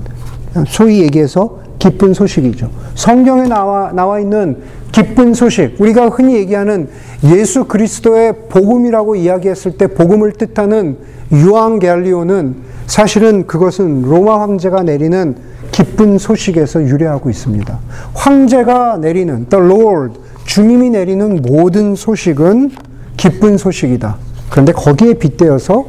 소위 0.66 1.02
얘기해서 1.02 1.58
기쁜 1.78 2.14
소식이죠. 2.14 2.70
성경에 2.94 3.44
나와, 3.44 3.92
나와 3.92 4.20
있는 4.20 4.58
기쁜 4.92 5.34
소식, 5.34 5.76
우리가 5.78 6.08
흔히 6.08 6.36
얘기하는 6.36 6.88
예수 7.24 7.64
그리스도의 7.64 8.48
복음이라고 8.48 9.16
이야기했을 9.16 9.72
때 9.72 9.86
복음을 9.88 10.32
뜻하는 10.32 10.96
유앙겔리오는 11.32 12.56
사실은 12.86 13.46
그것은 13.46 14.02
로마 14.02 14.40
황제가 14.40 14.82
내리는 14.82 15.36
기쁜 15.72 16.18
소식에서 16.18 16.82
유래하고 16.84 17.28
있습니다. 17.28 17.78
황제가 18.14 18.98
내리는 18.98 19.46
the 19.48 19.64
Lord 19.64 20.18
주님이 20.46 20.90
내리는 20.90 21.42
모든 21.42 21.94
소식은 21.94 22.70
기쁜 23.16 23.58
소식이다. 23.58 24.16
그런데 24.48 24.72
거기에 24.72 25.14
빗대어서 25.14 25.84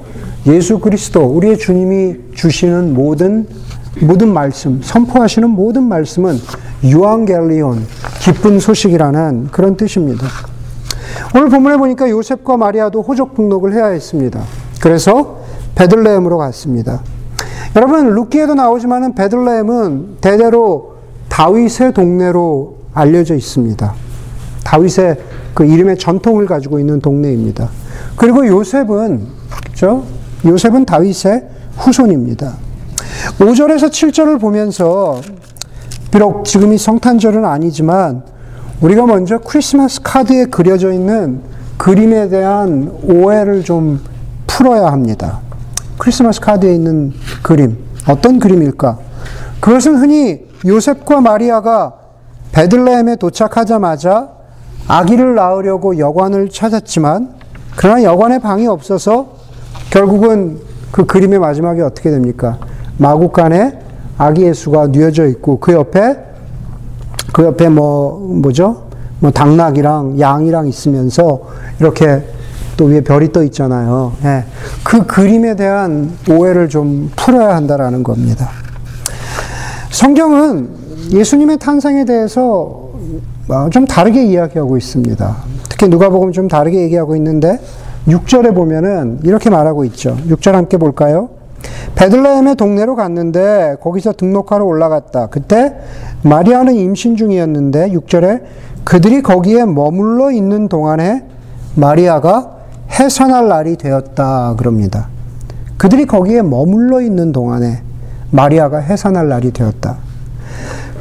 예수 0.47 0.79
그리스도 0.79 1.23
우리의 1.25 1.57
주님이 1.57 2.15
주시는 2.33 2.93
모든 2.93 3.47
모든 4.01 4.33
말씀, 4.33 4.81
선포하시는 4.81 5.49
모든 5.49 5.83
말씀은 5.83 6.37
유앙겔리온, 6.83 7.85
기쁜 8.19 8.59
소식이라는 8.59 9.49
그런 9.51 9.77
뜻입니다. 9.77 10.27
오늘 11.35 11.49
본문에 11.49 11.77
보니까 11.77 12.09
요셉과 12.09 12.57
마리아도 12.57 13.01
호적 13.01 13.35
등록을 13.35 13.73
해야 13.73 13.87
했습니다. 13.87 14.41
그래서 14.81 15.39
베들레헴으로 15.75 16.37
갔습니다. 16.37 17.01
여러분 17.75 18.13
루키에도 18.13 18.55
나오지만은 18.55 19.13
베들레헴은 19.15 20.17
대대로 20.21 20.95
다윗의 21.29 21.93
동네로 21.93 22.77
알려져 22.93 23.35
있습니다. 23.35 23.93
다윗의 24.63 25.17
그 25.53 25.65
이름의 25.65 25.97
전통을 25.97 26.45
가지고 26.45 26.79
있는 26.79 26.99
동네입니다. 26.99 27.69
그리고 28.15 28.45
요셉은 28.45 29.27
그죠? 29.71 30.03
요셉은 30.45 30.85
다윗의 30.85 31.47
후손입니다. 31.77 32.66
5절에서 33.39 33.89
7절을 33.89 34.39
보면서 34.39 35.21
비록 36.11 36.45
지금이 36.45 36.77
성탄절은 36.77 37.45
아니지만 37.45 38.23
우리가 38.81 39.05
먼저 39.05 39.39
크리스마스 39.39 40.01
카드에 40.03 40.45
그려져 40.45 40.91
있는 40.91 41.41
그림에 41.77 42.29
대한 42.29 42.91
오해를 43.03 43.63
좀 43.63 44.01
풀어야 44.45 44.87
합니다. 44.87 45.39
크리스마스 45.97 46.39
카드에 46.39 46.73
있는 46.73 47.13
그림, 47.43 47.77
어떤 48.07 48.39
그림일까? 48.39 48.97
그것은 49.59 49.97
흔히 49.97 50.45
요셉과 50.65 51.21
마리아가 51.21 51.93
베들레헴에 52.51 53.17
도착하자마자 53.17 54.29
아기를 54.87 55.35
낳으려고 55.35 55.97
여관을 55.97 56.49
찾았지만 56.49 57.35
그러나 57.75 58.03
여관에 58.03 58.39
방이 58.39 58.67
없어서 58.67 59.37
결국은 59.89 60.59
그 60.91 61.05
그림의 61.05 61.39
마지막에 61.39 61.81
어떻게 61.81 62.09
됩니까? 62.09 62.57
마구간에 62.97 63.79
아기 64.17 64.43
예수가 64.43 64.87
뉘어져 64.87 65.27
있고 65.27 65.59
그 65.59 65.73
옆에 65.73 66.17
그 67.33 67.43
옆에 67.43 67.69
뭐 67.69 68.19
뭐죠? 68.41 68.87
뭐 69.19 69.31
당나귀랑 69.31 70.19
양이랑 70.19 70.67
있으면서 70.67 71.41
이렇게 71.79 72.23
또 72.77 72.85
위에 72.85 73.01
별이 73.01 73.31
떠 73.31 73.43
있잖아요. 73.43 74.13
예. 74.23 74.45
그 74.83 75.05
그림에 75.05 75.55
대한 75.55 76.11
오해를 76.29 76.69
좀 76.69 77.11
풀어야 77.15 77.55
한다라는 77.55 78.03
겁니다. 78.03 78.49
성경은 79.89 80.69
예수님의 81.11 81.57
탄생에 81.57 82.05
대해서 82.05 82.87
어, 83.49 83.69
좀 83.71 83.87
다르게 83.87 84.25
이야기하고 84.25 84.77
있습니다. 84.77 85.37
특히 85.69 85.87
누가복음 85.87 86.31
좀 86.31 86.47
다르게 86.47 86.81
얘기하고 86.81 87.15
있는데 87.15 87.59
6절에 88.07 88.53
보면은 88.53 89.19
이렇게 89.23 89.49
말하고 89.49 89.83
있죠. 89.85 90.15
6절 90.27 90.51
함께 90.51 90.77
볼까요? 90.77 91.29
베들레헴의 91.95 92.55
동네로 92.55 92.95
갔는데 92.95 93.77
거기서 93.81 94.13
등록하러 94.13 94.65
올라갔다. 94.65 95.27
그때 95.27 95.75
마리아는 96.23 96.75
임신 96.75 97.15
중이었는데 97.15 97.91
6절에 97.91 98.43
그들이 98.83 99.21
거기에 99.21 99.65
머물러 99.65 100.31
있는 100.31 100.69
동안에 100.69 101.25
마리아가 101.75 102.57
해산할 102.91 103.47
날이 103.47 103.77
되었다 103.77 104.55
그럽니다. 104.57 105.07
그들이 105.77 106.05
거기에 106.05 106.41
머물러 106.41 107.01
있는 107.01 107.31
동안에 107.31 107.81
마리아가 108.31 108.77
해산할 108.77 109.27
날이 109.27 109.51
되었다. 109.51 109.97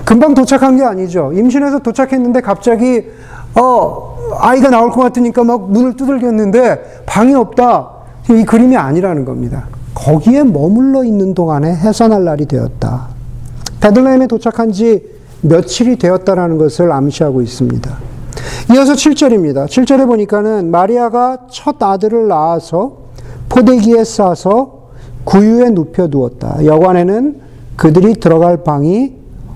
금방 0.04 0.34
도착한 0.34 0.76
게 0.76 0.84
아니죠. 0.84 1.32
임신해서 1.32 1.80
도착했는데 1.80 2.40
갑자기 2.40 3.04
어 3.58 4.16
아이가 4.38 4.70
나올 4.70 4.90
것 4.90 5.02
같으니까 5.02 5.44
막 5.44 5.70
문을 5.70 5.96
두들겼는데 5.96 7.02
방이 7.06 7.34
없다. 7.34 7.90
이 8.30 8.44
그림이 8.44 8.76
아니라는 8.76 9.24
겁니다. 9.24 9.66
거기에 9.96 10.44
머물러 10.44 11.04
있는 11.04 11.34
동안에 11.34 11.74
해산할 11.74 12.24
날이 12.24 12.46
되었다. 12.46 13.08
베들레헴에 13.80 14.26
도착한 14.26 14.70
지 14.70 15.02
며칠이 15.40 15.96
되었다라는 15.96 16.58
것을 16.58 16.92
암시하고 16.92 17.40
있습니다. 17.40 17.98
이어서 18.74 18.92
7절입니다. 18.92 19.66
7절에 19.66 20.06
보니까는 20.06 20.70
마리아가 20.70 21.38
첫 21.50 21.82
아들을 21.82 22.28
낳아서 22.28 22.98
포대기에 23.48 24.04
싸서 24.04 24.90
구유에 25.24 25.70
눕혀 25.70 26.08
두었다. 26.08 26.64
여관에는 26.64 27.40
그들이 27.76 28.14
들어갈 28.14 28.58
방이 28.58 29.14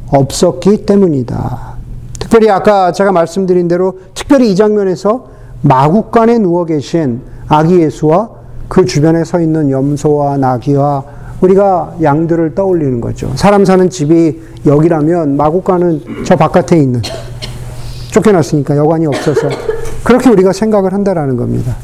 없었기 0.09 0.87
때문이다. 0.87 1.74
특별히 2.18 2.50
아까 2.50 2.92
제가 2.92 3.12
말씀드린 3.12 3.68
대로 3.68 3.98
특별히 4.14 4.50
이 4.50 4.57
장면에서 4.57 5.26
마국간에 5.62 6.38
누워 6.38 6.64
계신 6.64 7.20
아기 7.48 7.81
예수와 7.81 8.39
그 8.70 8.85
주변에 8.85 9.24
서 9.24 9.40
있는 9.40 9.68
염소와 9.68 10.37
나귀와 10.37 11.02
우리가 11.40 11.96
양들을 12.00 12.54
떠올리는 12.54 13.00
거죠. 13.00 13.33
사람 13.35 13.64
사는 13.64 13.90
집이 13.90 14.40
여기라면 14.64 15.37
마국간은 15.37 16.24
저 16.24 16.37
바깥에 16.37 16.78
있는 16.78 17.02
쫓겨났으니까 18.12 18.76
여관이 18.76 19.06
없어서 19.06 19.48
그렇게 20.04 20.30
우리가 20.30 20.52
생각을 20.52 20.92
한다라는 20.92 21.37
겁니다. 21.37 21.74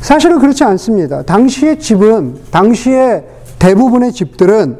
사실은 0.00 0.38
그렇지 0.38 0.62
않습니다. 0.62 1.22
당시의 1.22 1.80
집은 1.80 2.36
당시의 2.52 3.24
대부분의 3.58 4.12
집들은 4.12 4.76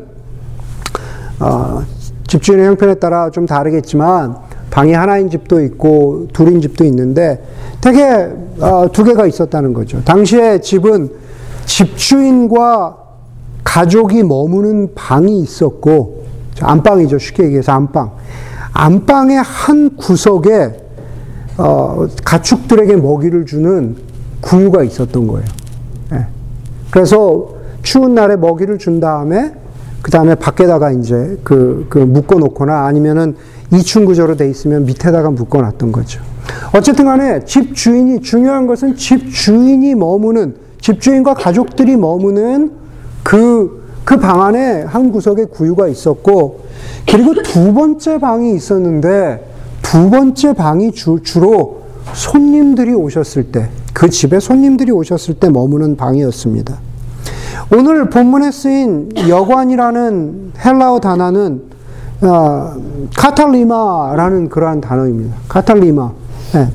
어, 1.41 1.83
집주인의 2.29 2.67
형편에 2.69 2.95
따라 2.95 3.29
좀 3.31 3.47
다르겠지만 3.47 4.37
방이 4.71 4.93
하나인 4.93 5.29
집도 5.29 5.61
있고 5.63 6.29
둘인 6.33 6.61
집도 6.61 6.85
있는데 6.85 7.45
되게 7.81 8.31
어, 8.61 8.89
두 8.93 9.03
개가 9.03 9.27
있었다는 9.27 9.73
거죠. 9.73 10.01
당시의 10.05 10.63
집은 10.63 11.11
집주인과 11.71 12.97
가족이 13.63 14.25
머무는 14.25 14.93
방이 14.95 15.41
있었고 15.41 16.25
안방이죠. 16.61 17.19
쉽게 17.19 17.45
얘기해서 17.45 17.73
안방. 17.73 18.11
안방의 18.73 19.37
한 19.37 19.97
구석에 19.97 20.77
어, 21.59 22.07
가축들에게 22.25 22.97
먹이를 22.97 23.47
주는 23.47 23.97
구유가 24.41 24.83
있었던 24.83 25.27
거예요. 25.27 25.47
예. 26.13 26.27
그래서 26.91 27.55
추운 27.83 28.15
날에 28.15 28.37
먹이를 28.37 28.79
준 28.79 28.99
다음에 28.99 29.55
그 30.03 30.11
다음에 30.11 30.35
밖에다가 30.35 30.91
이제 30.91 31.39
그, 31.45 31.87
그 31.89 31.99
묶어 31.99 32.39
놓거나 32.39 32.87
아니면은 32.87 33.37
이층 33.73 34.07
구조로 34.07 34.37
돼 34.37 34.51
있으면 34.51 34.87
밑에다가 34.87 35.31
묶어 35.31 35.61
놨던 35.61 35.93
거죠. 35.93 36.21
어쨌든 36.75 37.05
간에 37.05 37.45
집 37.45 37.77
주인이, 37.77 38.21
중요한 38.23 38.67
것은 38.67 38.97
집 38.97 39.31
주인이 39.31 39.95
머무는, 39.95 40.57
집 40.81 41.01
주인과 41.01 41.35
가족들이 41.35 41.97
머무는 41.97 42.73
그, 43.23 43.81
그 44.05 44.17
방 44.19 44.43
안에 44.43 44.83
한 44.83 45.13
구석에 45.13 45.45
구유가 45.45 45.87
있었고, 45.89 46.61
그리고 47.09 47.35
두 47.43 47.73
번째 47.75 48.19
방이 48.19 48.55
있었는데, 48.55 49.47
두 49.83 50.11
번째 50.11 50.53
방이 50.55 50.93
주, 50.93 51.19
주로 51.23 51.83
손님들이 52.15 52.93
오셨을 52.95 53.53
때, 53.53 53.69
그 53.93 54.09
집에 54.09 54.41
손님들이 54.41 54.91
오셨을 54.91 55.35
때 55.35 55.49
머무는 55.51 55.97
방이었습니다. 55.97 56.79
오늘 57.73 58.11
본문에 58.11 58.51
쓰인 58.51 59.11
여관이라는 59.29 60.53
헬라어 60.65 60.99
단어는 61.01 61.63
어, 62.23 62.75
카탈리마라는 63.17 64.49
그러한 64.49 64.81
단어입니다. 64.81 65.37
카탈리마. 65.49 66.11
네. 66.53 66.69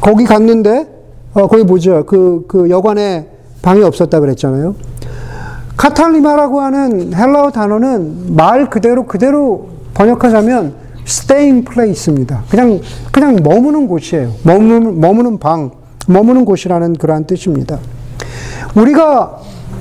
거기 0.00 0.24
갔는데 0.24 0.86
어, 1.34 1.46
거기 1.46 1.64
뭐죠? 1.64 2.04
그, 2.06 2.44
그 2.48 2.70
여관에 2.70 3.28
방이 3.62 3.82
없었다 3.82 4.20
그랬잖아요. 4.20 4.74
카탈리마라고 5.76 6.60
하는 6.60 7.14
헬라어 7.14 7.50
단어는 7.50 8.34
말 8.34 8.68
그대로 8.68 9.06
그대로 9.06 9.68
번역하자면 9.94 10.74
staying 11.06 11.64
place입니다. 11.64 12.42
그냥 12.50 12.80
그냥 13.12 13.36
머무는 13.42 13.88
곳이에요. 13.88 14.30
머무는 14.42 15.00
머무는 15.00 15.38
방, 15.38 15.70
머무는 16.06 16.44
곳이라는 16.44 16.94
그러한 16.94 17.24
뜻입니다. 17.26 17.78
우리가 18.76 19.38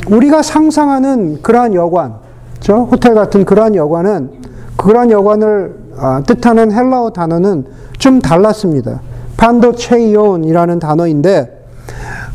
우리가 0.10 0.42
상상하는 0.42 1.42
그러한 1.42 1.74
여관, 1.74 2.16
저 2.60 2.76
호텔 2.78 3.14
같은 3.14 3.44
그러한 3.44 3.76
여관은 3.76 4.32
그러한 4.78 5.12
여관을 5.12 5.88
아, 5.98 6.22
뜻하는 6.26 6.72
헬라어 6.72 7.10
단어는 7.10 7.66
좀 7.98 8.20
달랐습니다. 8.20 9.02
판도체이온이라는 9.38 10.80
단어인데 10.80 11.57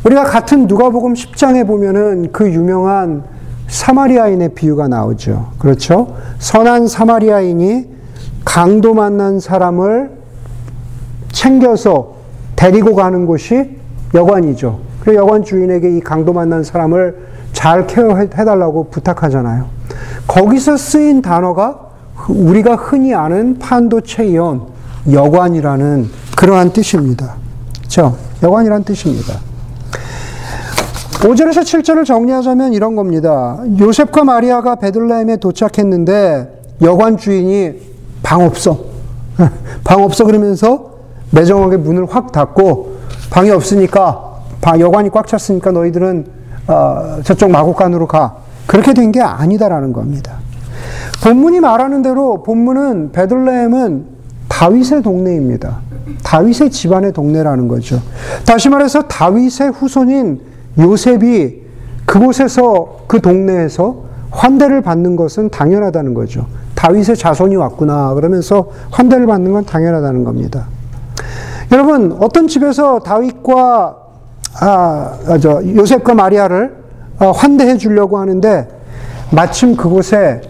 우리가 0.05 0.23
같은 0.25 0.67
누가복음 0.67 1.13
10장에 1.13 1.65
보면은 1.65 2.31
그 2.31 2.51
유명한 2.51 3.23
사마리아인의 3.67 4.49
비유가 4.49 4.87
나오죠. 4.87 5.51
그렇죠? 5.57 6.15
선한 6.39 6.87
사마리아인이 6.87 7.87
강도 8.43 8.93
만난 8.93 9.39
사람을 9.39 10.11
챙겨서 11.31 12.15
데리고 12.55 12.95
가는 12.95 13.25
곳이 13.25 13.77
여관이죠. 14.13 14.79
그래서 15.01 15.19
여관 15.19 15.43
주인에게 15.43 15.97
이 15.97 15.99
강도 16.01 16.33
만난 16.33 16.63
사람을 16.63 17.17
잘 17.51 17.87
케어해달라고 17.87 18.89
부탁하잖아요. 18.89 19.65
거기서 20.27 20.77
쓰인 20.77 21.21
단어가 21.21 21.79
우리가 22.27 22.75
흔히 22.75 23.13
아는 23.13 23.57
판도체이온, 23.59 24.61
여관이라는 25.11 26.09
그러한 26.37 26.73
뜻입니다. 26.73 27.35
그렇죠? 27.77 28.17
여관이란 28.41 28.83
뜻입니다. 28.83 29.52
5절에서 31.23 31.61
7절을 31.61 32.05
정리하자면 32.05 32.73
이런 32.73 32.95
겁니다. 32.97 33.57
요셉과 33.79 34.25
마리아가 34.25 34.75
베들레헴에 34.75 35.37
도착했는데 35.37 36.63
여관 36.81 37.15
주인이 37.15 37.79
방 38.21 38.41
없어. 38.41 38.77
방 39.85 40.03
없어 40.03 40.25
그러면서 40.25 40.91
매정하게 41.31 41.77
문을 41.77 42.07
확 42.09 42.33
닫고 42.33 42.97
방이 43.29 43.49
없으니까 43.51 44.33
방 44.59 44.79
여관이 44.81 45.09
꽉 45.11 45.25
찼으니까 45.25 45.71
너희들은 45.71 46.25
어, 46.67 47.19
저쪽 47.23 47.51
마곡간으로 47.51 48.05
가. 48.07 48.35
그렇게 48.67 48.93
된 48.93 49.11
게 49.11 49.21
아니다라는 49.21 49.93
겁니다. 49.93 50.39
본문이 51.23 51.61
말하는 51.61 52.01
대로 52.01 52.43
본문은 52.43 53.11
베들레헴은 53.13 54.05
다윗의 54.49 55.01
동네입니다. 55.01 55.79
다윗의 56.23 56.69
집안의 56.69 57.13
동네라는 57.13 57.67
거죠. 57.69 58.01
다시 58.45 58.67
말해서 58.69 59.03
다윗의 59.03 59.71
후손인 59.71 60.52
요셉이 60.77 61.61
그곳에서 62.05 63.05
그 63.07 63.21
동네에서 63.21 64.03
환대를 64.31 64.81
받는 64.81 65.15
것은 65.15 65.49
당연하다는 65.49 66.13
거죠. 66.13 66.47
다윗의 66.75 67.15
자손이 67.15 67.55
왔구나 67.55 68.13
그러면서 68.13 68.67
환대를 68.91 69.25
받는 69.27 69.53
건 69.53 69.65
당연하다는 69.65 70.23
겁니다. 70.23 70.67
여러분 71.71 72.17
어떤 72.19 72.47
집에서 72.47 72.99
다윗과 72.99 73.97
아, 74.61 75.17
아, 75.27 75.37
저 75.39 75.63
요셉과 75.65 76.13
마리아를 76.13 76.75
어, 77.19 77.31
환대해 77.31 77.77
주려고 77.77 78.17
하는데 78.17 78.67
마침 79.31 79.75
그곳에 79.75 80.41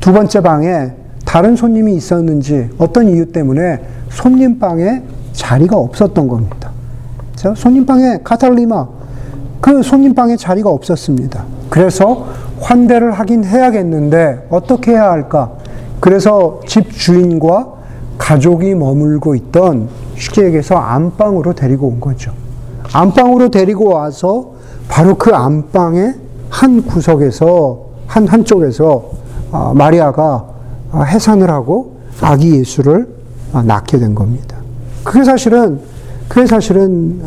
두 0.00 0.12
번째 0.12 0.40
방에 0.40 0.92
다른 1.24 1.56
손님이 1.56 1.94
있었는지 1.94 2.68
어떤 2.78 3.08
이유 3.08 3.32
때문에 3.32 3.80
손님 4.10 4.58
방에 4.58 5.02
자리가 5.32 5.76
없었던 5.76 6.28
겁니다. 6.28 6.70
손님 7.56 7.86
방에 7.86 8.18
카탈리마 8.22 8.86
그 9.62 9.80
손님 9.80 10.12
방에 10.12 10.36
자리가 10.36 10.68
없었습니다. 10.68 11.44
그래서 11.70 12.26
환대를 12.60 13.12
하긴 13.12 13.44
해야겠는데 13.44 14.48
어떻게 14.50 14.90
해야 14.90 15.12
할까? 15.12 15.52
그래서 16.00 16.60
집 16.66 16.90
주인과 16.90 17.72
가족이 18.18 18.74
머물고 18.74 19.36
있던 19.36 19.88
쉽게 20.16 20.46
얘기해서 20.46 20.74
안방으로 20.74 21.54
데리고 21.54 21.86
온 21.86 22.00
거죠. 22.00 22.32
안방으로 22.92 23.50
데리고 23.50 23.88
와서 23.88 24.50
바로 24.88 25.14
그 25.14 25.32
안방의 25.32 26.14
한 26.50 26.82
구석에서 26.84 27.86
한 28.08 28.26
한쪽에서 28.26 29.10
아, 29.52 29.72
마리아가 29.76 30.44
아, 30.90 31.02
해산을 31.02 31.48
하고 31.48 31.98
아기 32.20 32.58
예수를 32.58 33.06
아, 33.52 33.62
낳게 33.62 34.00
된 34.00 34.16
겁니다. 34.16 34.56
그게 35.04 35.22
사실은 35.22 35.78
그게 36.26 36.46
사실은 36.46 37.22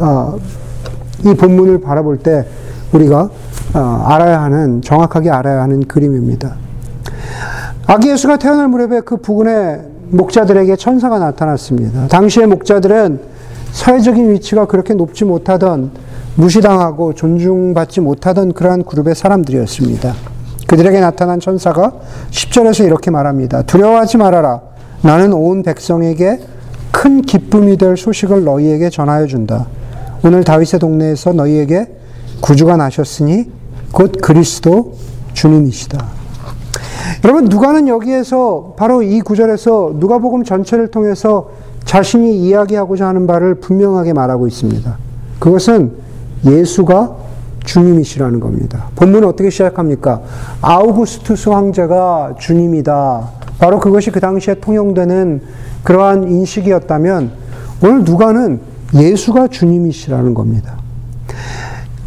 이 1.23 1.33
본문을 1.33 1.81
바라볼 1.81 2.19
때 2.19 2.45
우리가 2.91 3.29
알아야 3.73 4.41
하는 4.41 4.81
정확하게 4.81 5.29
알아야 5.29 5.61
하는 5.61 5.85
그림입니다. 5.87 6.55
아기 7.87 8.09
예수가 8.09 8.37
태어날 8.37 8.67
무렵에 8.67 9.01
그 9.01 9.17
부근에 9.17 9.81
목자들에게 10.09 10.75
천사가 10.75 11.19
나타났습니다. 11.19 12.07
당시의 12.07 12.47
목자들은 12.47 13.19
사회적인 13.71 14.31
위치가 14.31 14.65
그렇게 14.65 14.93
높지 14.93 15.25
못하던 15.25 15.91
무시당하고 16.35 17.13
존중받지 17.13 18.01
못하던 18.01 18.53
그러한 18.53 18.83
그룹의 18.83 19.15
사람들이었습니다. 19.15 20.13
그들에게 20.67 20.99
나타난 20.99 21.39
천사가 21.39 21.93
10절에서 22.31 22.85
이렇게 22.85 23.11
말합니다. 23.11 23.63
두려워하지 23.63 24.17
말아라. 24.17 24.61
나는 25.01 25.33
온 25.33 25.63
백성에게 25.63 26.39
큰 26.91 27.21
기쁨이 27.21 27.77
될 27.77 27.97
소식을 27.97 28.43
너희에게 28.43 28.89
전하여 28.89 29.27
준다. 29.27 29.67
오늘 30.25 30.43
다윗의 30.43 30.79
동네에서 30.79 31.33
너희에게 31.33 31.87
구주가 32.41 32.77
나셨으니 32.77 33.45
곧 33.91 34.13
그리스도 34.23 34.95
주님이시다. 35.33 36.03
여러분 37.23 37.45
누가는 37.45 37.87
여기에서 37.87 38.73
바로 38.75 39.03
이 39.03 39.21
구절에서 39.21 39.93
누가복음 39.99 40.43
전체를 40.43 40.87
통해서 40.87 41.51
자신이 41.85 42.39
이야기하고자 42.39 43.07
하는 43.07 43.27
바를 43.27 43.55
분명하게 43.55 44.13
말하고 44.13 44.47
있습니다. 44.47 44.97
그것은 45.37 45.91
예수가 46.43 47.15
주님이시라는 47.63 48.39
겁니다. 48.39 48.89
본문은 48.95 49.27
어떻게 49.27 49.51
시작합니까? 49.51 50.21
아우구스투스 50.61 51.49
황제가 51.49 52.35
주님이다. 52.39 53.29
바로 53.59 53.79
그것이 53.79 54.09
그 54.09 54.19
당시에 54.19 54.55
통용되는 54.55 55.41
그러한 55.83 56.27
인식이었다면 56.29 57.31
오늘 57.83 58.03
누가는 58.03 58.74
예수가 58.93 59.47
주님이시라는 59.47 60.33
겁니다. 60.33 60.77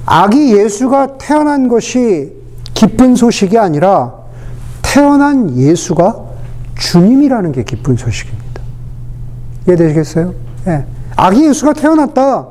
아기 0.06 0.56
예수가 0.56 1.18
태어난 1.18 1.68
것이 1.68 2.32
기쁜 2.74 3.14
소식이 3.14 3.58
아니라 3.58 4.14
태어난 4.82 5.56
예수가 5.56 6.24
주님이라는 6.78 7.52
게 7.52 7.62
기쁜 7.64 7.96
소식입니다. 7.96 8.62
이해되시겠어요? 9.66 10.34
예. 10.68 10.84
아기 11.16 11.46
예수가 11.46 11.74
태어났다. 11.74 12.46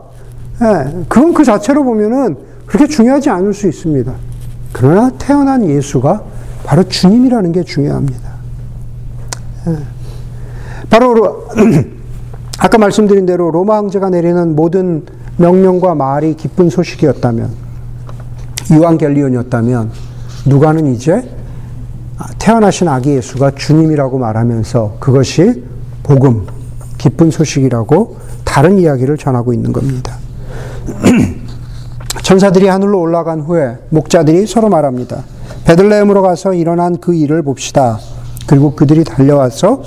예. 0.61 1.03
그건 1.07 1.33
그 1.33 1.43
자체로 1.43 1.83
보면은 1.83 2.37
그렇게 2.67 2.87
중요하지 2.87 3.29
않을 3.29 3.53
수 3.53 3.67
있습니다. 3.67 4.13
그러나 4.73 5.09
태어난 5.17 5.67
예수가 5.67 6.21
바로 6.63 6.83
주님이라는 6.83 7.53
게 7.53 7.63
중요합니다. 7.63 8.29
예. 9.67 9.77
바로 10.89 11.47
아까 12.59 12.77
말씀드린 12.77 13.25
대로 13.25 13.51
로마 13.51 13.77
황제가 13.77 14.09
내리는 14.09 14.55
모든 14.55 15.05
명령과 15.37 15.95
말이 15.95 16.35
기쁜 16.35 16.69
소식이었다면 16.69 17.51
유한겔리온이었다면 18.71 19.91
누가는 20.45 20.93
이제 20.93 21.29
태어나신 22.39 22.87
아기 22.87 23.11
예수가 23.11 23.51
주님이라고 23.51 24.17
말하면서 24.17 24.97
그것이 24.99 25.63
복음, 26.01 26.47
기쁜 26.97 27.29
소식이라고 27.29 28.17
다른 28.43 28.79
이야기를 28.79 29.17
전하고 29.17 29.53
있는 29.53 29.71
겁니다. 29.71 30.17
천사들이 32.23 32.67
하늘로 32.67 32.99
올라간 33.01 33.41
후에 33.41 33.77
목자들이 33.89 34.47
서로 34.47 34.69
말합니다. 34.69 35.23
베들레헴으로 35.65 36.21
가서 36.21 36.53
일어난 36.53 36.97
그 36.97 37.13
일을 37.13 37.43
봅시다. 37.43 37.99
그리고 38.47 38.73
그들이 38.73 39.03
달려와서 39.03 39.83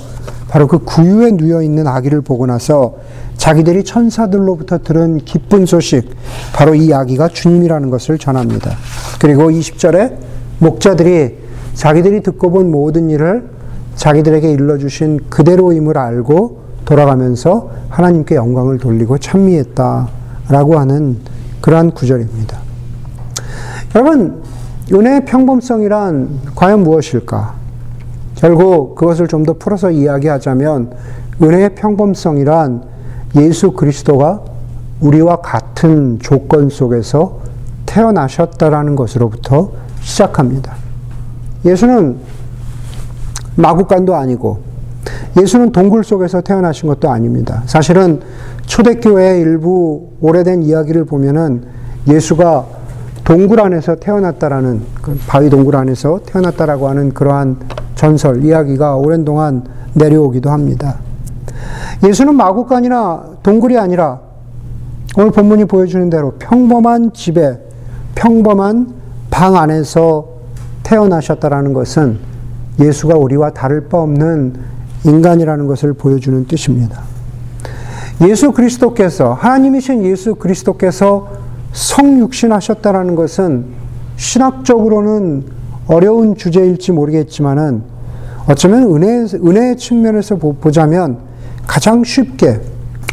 바로 0.51 0.67
그 0.67 0.79
구유에 0.79 1.31
누여 1.31 1.61
있는 1.61 1.87
아기를 1.87 2.19
보고 2.19 2.45
나서 2.45 2.95
자기들이 3.37 3.85
천사들로부터 3.85 4.79
들은 4.79 5.19
기쁜 5.19 5.65
소식, 5.65 6.09
바로 6.53 6.75
이 6.75 6.93
아기가 6.93 7.29
주님이라는 7.29 7.89
것을 7.89 8.17
전합니다. 8.17 8.71
그리고 9.21 9.49
20절에 9.49 10.17
목자들이 10.59 11.37
자기들이 11.73 12.21
듣고 12.21 12.51
본 12.51 12.69
모든 12.69 13.09
일을 13.09 13.49
자기들에게 13.95 14.51
일러주신 14.51 15.21
그대로임을 15.29 15.97
알고 15.97 16.59
돌아가면서 16.83 17.71
하나님께 17.87 18.35
영광을 18.35 18.77
돌리고 18.77 19.19
찬미했다 19.19 20.09
라고 20.49 20.77
하는 20.77 21.19
그러한 21.61 21.91
구절입니다. 21.91 22.59
여러분, 23.95 24.43
은혜의 24.91 25.23
평범성이란 25.23 26.41
과연 26.55 26.83
무엇일까? 26.83 27.60
결국 28.41 28.95
그것을 28.95 29.27
좀 29.27 29.45
더 29.45 29.53
풀어서 29.53 29.91
이야기하자면 29.91 30.91
은혜의 31.41 31.75
평범성이란 31.75 32.83
예수 33.37 33.71
그리스도가 33.71 34.41
우리와 34.99 35.37
같은 35.37 36.19
조건 36.19 36.69
속에서 36.69 37.39
태어나셨다라는 37.85 38.95
것으로부터 38.95 39.71
시작합니다. 40.01 40.75
예수는 41.65 42.17
마구간도 43.55 44.15
아니고 44.15 44.59
예수는 45.39 45.71
동굴 45.71 46.03
속에서 46.03 46.41
태어나신 46.41 46.87
것도 46.89 47.09
아닙니다. 47.09 47.63
사실은 47.65 48.21
초대교회 48.65 49.39
일부 49.39 50.09
오래된 50.19 50.63
이야기를 50.63 51.05
보면은 51.05 51.63
예수가 52.07 52.65
동굴 53.23 53.59
안에서 53.61 53.95
태어났다라는 53.95 54.81
그 55.01 55.19
바위 55.27 55.49
동굴 55.49 55.75
안에서 55.75 56.19
태어났다라고 56.25 56.89
하는 56.89 57.13
그러한 57.13 57.57
전설 58.01 58.43
이야기가 58.43 58.95
오랜 58.95 59.23
동안 59.23 59.63
내려오기도 59.93 60.49
합니다. 60.49 60.95
예수는 62.03 62.33
마구간이나 62.33 63.25
동굴이 63.43 63.77
아니라 63.77 64.19
오늘 65.15 65.29
본문이 65.29 65.65
보여주는 65.65 66.09
대로 66.09 66.31
평범한 66.39 67.13
집에 67.13 67.59
평범한 68.15 68.91
방 69.29 69.55
안에서 69.55 70.29
태어나셨다라는 70.81 71.73
것은 71.73 72.17
예수가 72.79 73.17
우리와 73.17 73.51
다를 73.51 73.87
바 73.87 73.99
없는 73.99 74.55
인간이라는 75.03 75.67
것을 75.67 75.93
보여주는 75.93 76.47
뜻입니다. 76.47 77.03
예수 78.21 78.51
그리스도께서 78.51 79.33
하나님이신 79.33 80.05
예수 80.05 80.33
그리스도께서 80.33 81.29
성육신하셨다라는 81.73 83.13
것은 83.13 83.65
신학적으로는 84.15 85.61
어려운 85.85 86.35
주제일지 86.35 86.93
모르겠지만은 86.93 87.90
어쩌면 88.47 88.83
은혜 88.95 89.25
은혜의 89.35 89.77
측면에서 89.77 90.35
보자면 90.35 91.17
가장 91.67 92.03
쉽게 92.03 92.59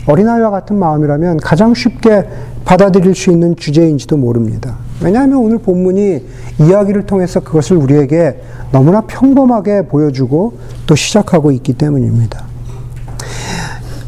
어린아이와 0.06 0.50
같은 0.50 0.76
마음이라면 0.78 1.38
가장 1.38 1.74
쉽게 1.74 2.26
받아들일 2.64 3.14
수 3.14 3.30
있는 3.30 3.56
주제인지도 3.56 4.16
모릅니다. 4.16 4.76
왜냐하면 5.02 5.38
오늘 5.38 5.58
본문이 5.58 6.24
이야기를 6.60 7.06
통해서 7.06 7.40
그것을 7.40 7.76
우리에게 7.76 8.40
너무나 8.72 9.02
평범하게 9.02 9.82
보여주고 9.82 10.54
또 10.86 10.94
시작하고 10.94 11.52
있기 11.52 11.74
때문입니다. 11.74 12.44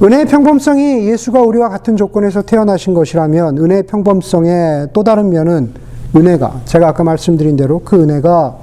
은혜의 0.02 0.26
평범성이 0.26 1.06
예수가 1.08 1.42
우리와 1.42 1.68
같은 1.68 1.96
조건에서 1.96 2.42
태어나신 2.42 2.94
것이라면 2.94 3.58
은혜의 3.58 3.82
평범성의 3.84 4.88
또 4.94 5.04
다른 5.04 5.28
면은 5.28 5.72
은혜가 6.16 6.62
제가 6.64 6.88
아까 6.88 7.04
말씀드린 7.04 7.56
대로 7.56 7.82
그 7.84 8.02
은혜가 8.02 8.56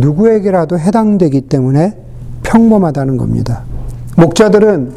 누구에게라도 0.00 0.78
해당되기 0.78 1.42
때문에 1.42 1.96
평범하다는 2.42 3.16
겁니다. 3.16 3.62
목자들은 4.16 4.92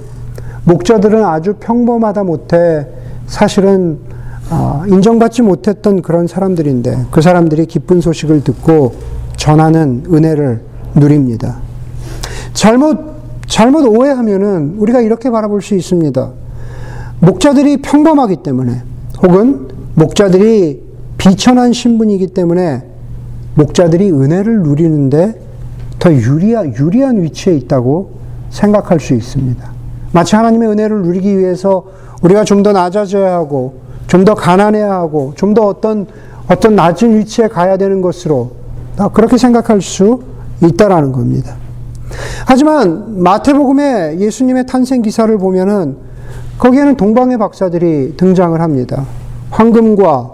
목자들은 0.66 1.24
아주 1.24 1.56
평범하다 1.60 2.24
못해 2.24 2.88
사실은 3.26 4.00
아, 4.50 4.84
인정받지 4.88 5.42
못했던 5.42 6.02
그런 6.02 6.28
사람들인데 6.28 7.08
그 7.12 7.22
사람들이 7.22 7.66
기쁜 7.66 8.00
소식을 8.00 8.44
듣고 8.44 8.96
전하는 9.36 10.04
은혜를 10.12 10.62
누립니다. 10.96 11.58
잘못 12.54 13.18
잘못 13.46 13.86
오해하면은 13.86 14.76
우리가 14.78 15.02
이렇게 15.02 15.30
바라볼 15.30 15.62
수 15.62 15.76
있습니다. 15.76 16.32
목자들이 17.20 17.78
평범하기 17.78 18.38
때문에 18.44 18.82
혹은 19.24 19.68
목자들이 19.96 20.84
비천한 21.18 21.74
신분이기 21.74 22.28
때문에 22.28 22.84
목자들이 23.58 24.12
은혜를 24.12 24.62
누리는데 24.62 25.42
더 26.00 26.14
유리한, 26.14 26.74
유리한 26.76 27.22
위치에 27.22 27.56
있다고 27.56 28.12
생각할 28.52 29.00
수 29.00 29.14
있습니다. 29.14 29.72
마치 30.12 30.36
하나님의 30.36 30.70
은혜를 30.70 31.02
누리기 31.02 31.38
위해서 31.38 31.86
우리가 32.22 32.44
좀 32.44 32.64
더 32.64 32.72
낮아져야 32.72 33.34
하고, 33.34 33.82
좀 34.08 34.26
더 34.26 34.36
가난해야 34.36 34.92
하고, 34.92 35.34
좀 35.36 35.54
더 35.54 35.66
어떤, 35.68 36.06
어떤 36.48 36.76
낮은 36.76 37.18
위치에 37.18 37.48
가야 37.48 37.78
되는 37.78 38.02
것으로 38.02 38.52
그렇게 39.14 39.38
생각할 39.38 39.82
수 39.82 40.22
있다라는 40.64 41.12
겁니다. 41.12 41.56
하지만 42.46 43.22
마태복음의 43.22 44.22
예수님의 44.22 44.66
탄생 44.68 45.02
기사를 45.02 45.36
보면은 45.38 45.98
거기에는 46.58 46.96
동방의 46.96 47.38
박사들이 47.38 48.16
등장을 48.18 48.60
합니다. 48.62 49.04
황금과 49.52 50.32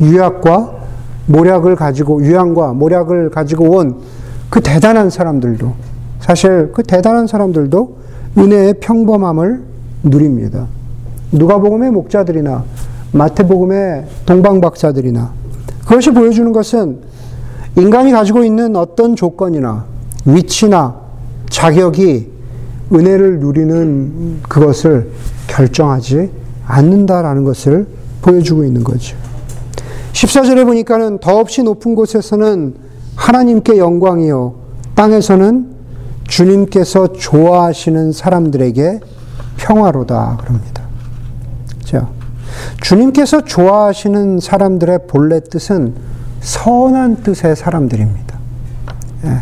유약과 0.00 0.83
모략을 1.26 1.76
가지고 1.76 2.22
유양과 2.22 2.72
모략을 2.74 3.30
가지고 3.30 3.70
온 3.76 4.24
그 4.54 4.60
대단한 4.60 5.10
사람들도 5.10 5.72
사실 6.20 6.70
그 6.72 6.84
대단한 6.84 7.26
사람들도 7.26 7.96
은혜의 8.38 8.74
평범함을 8.74 9.62
누립니다. 10.04 10.68
누가복음의 11.32 11.90
목자들이나 11.90 12.62
마태복음의 13.10 14.06
동방 14.26 14.60
박사들이나 14.60 15.32
그것이 15.86 16.12
보여주는 16.12 16.52
것은 16.52 17.00
인간이 17.76 18.12
가지고 18.12 18.44
있는 18.44 18.76
어떤 18.76 19.16
조건이나 19.16 19.86
위치나 20.24 20.94
자격이 21.50 22.30
은혜를 22.92 23.40
누리는 23.40 24.38
그것을 24.48 25.10
결정하지 25.48 26.30
않는다라는 26.64 27.42
것을 27.42 27.88
보여주고 28.22 28.64
있는 28.64 28.84
거죠. 28.84 29.16
14절에 30.14 30.64
보니까는 30.64 31.18
더없이 31.18 31.62
높은 31.62 31.94
곳에서는 31.94 32.74
하나님께 33.16 33.78
영광이요. 33.78 34.54
땅에서는 34.94 35.74
주님께서 36.28 37.12
좋아하시는 37.12 38.12
사람들에게 38.12 39.00
평화로다. 39.56 40.38
그럽니다. 40.40 40.82
자, 41.84 42.08
주님께서 42.80 43.42
좋아하시는 43.44 44.40
사람들의 44.40 45.00
본래 45.08 45.40
뜻은 45.40 45.94
선한 46.40 47.22
뜻의 47.22 47.56
사람들입니다. 47.56 48.38
예. 49.24 49.38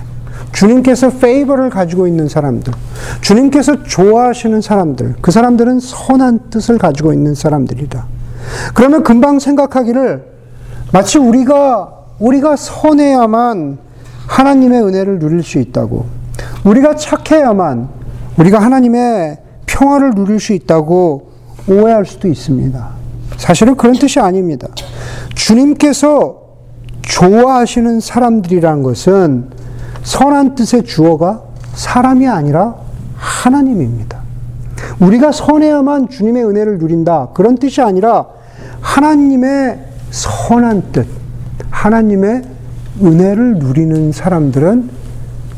주님께서 0.52 1.11
페이버를 1.11 1.70
가지고 1.70 2.06
있는 2.06 2.28
사람들, 2.28 2.72
주님께서 3.20 3.85
좋아하시는 3.85 4.61
사람들, 4.61 5.16
그 5.20 5.30
사람들은 5.30 5.80
선한 5.80 6.50
뜻을 6.50 6.78
가지고 6.78 7.12
있는 7.12 7.35
사람들이다. 7.35 8.06
그러면 8.74 9.02
금방 9.02 9.38
생각하기를 9.38 10.32
마치 10.92 11.18
우리가 11.18 11.90
우리가 12.18 12.57
선해야만 12.57 13.78
하나님의 14.28 14.83
은혜를 14.83 15.18
누릴 15.18 15.42
수 15.42 15.59
있다고, 15.59 16.07
우리가 16.64 16.96
착해야만 16.96 17.88
우리가 18.38 18.59
하나님의 18.61 19.38
평화를 19.66 20.12
누릴 20.14 20.38
수 20.38 20.52
있다고 20.52 21.33
오해할 21.68 22.05
수도 22.05 22.28
있습니다. 22.28 22.88
사실은 23.38 23.74
그런 23.76 23.94
뜻이 23.94 24.20
아닙니다. 24.20 24.68
주님께서 25.35 26.40
좋아하시는 27.02 28.00
사람들이란 28.00 28.83
것은 28.83 29.50
선한 30.02 30.55
뜻의 30.55 30.85
주어가 30.85 31.42
사람이 31.74 32.28
아니라 32.28 32.74
하나님입니다. 33.16 34.20
우리가 35.00 35.33
선해야만 35.33 36.09
주님의 36.09 36.44
은혜를 36.44 36.78
누린다. 36.78 37.31
그런 37.35 37.57
뜻이 37.57 37.81
아니라 37.81 38.26
하나님의 38.81 39.91
선한 40.12 40.92
뜻, 40.92 41.07
하나님의 41.70 42.42
은혜를 43.03 43.55
누리는 43.59 44.12
사람들은 44.12 44.90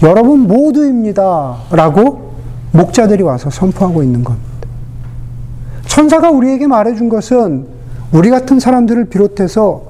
여러분 0.03 0.41
모두입니다. 0.47 1.57
라고 1.71 2.33
목자들이 2.73 3.23
와서 3.23 3.51
선포하고 3.51 4.03
있는 4.03 4.25
겁니다. 4.25 4.49
천사가 5.87 6.31
우리에게 6.31 6.67
말해준 6.67 7.09
것은 7.09 7.67
우리 8.13 8.31
같은 8.31 8.59
사람들을 8.61 9.07
비롯해서 9.07 9.83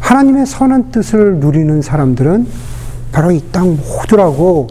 하나님의 0.00 0.46
선한 0.46 0.90
뜻을 0.92 1.38
누리는 1.38 1.82
사람들은 1.82 2.46
바로 3.12 3.32
이 3.32 3.40
땅 3.50 3.76
모두라고 3.76 4.68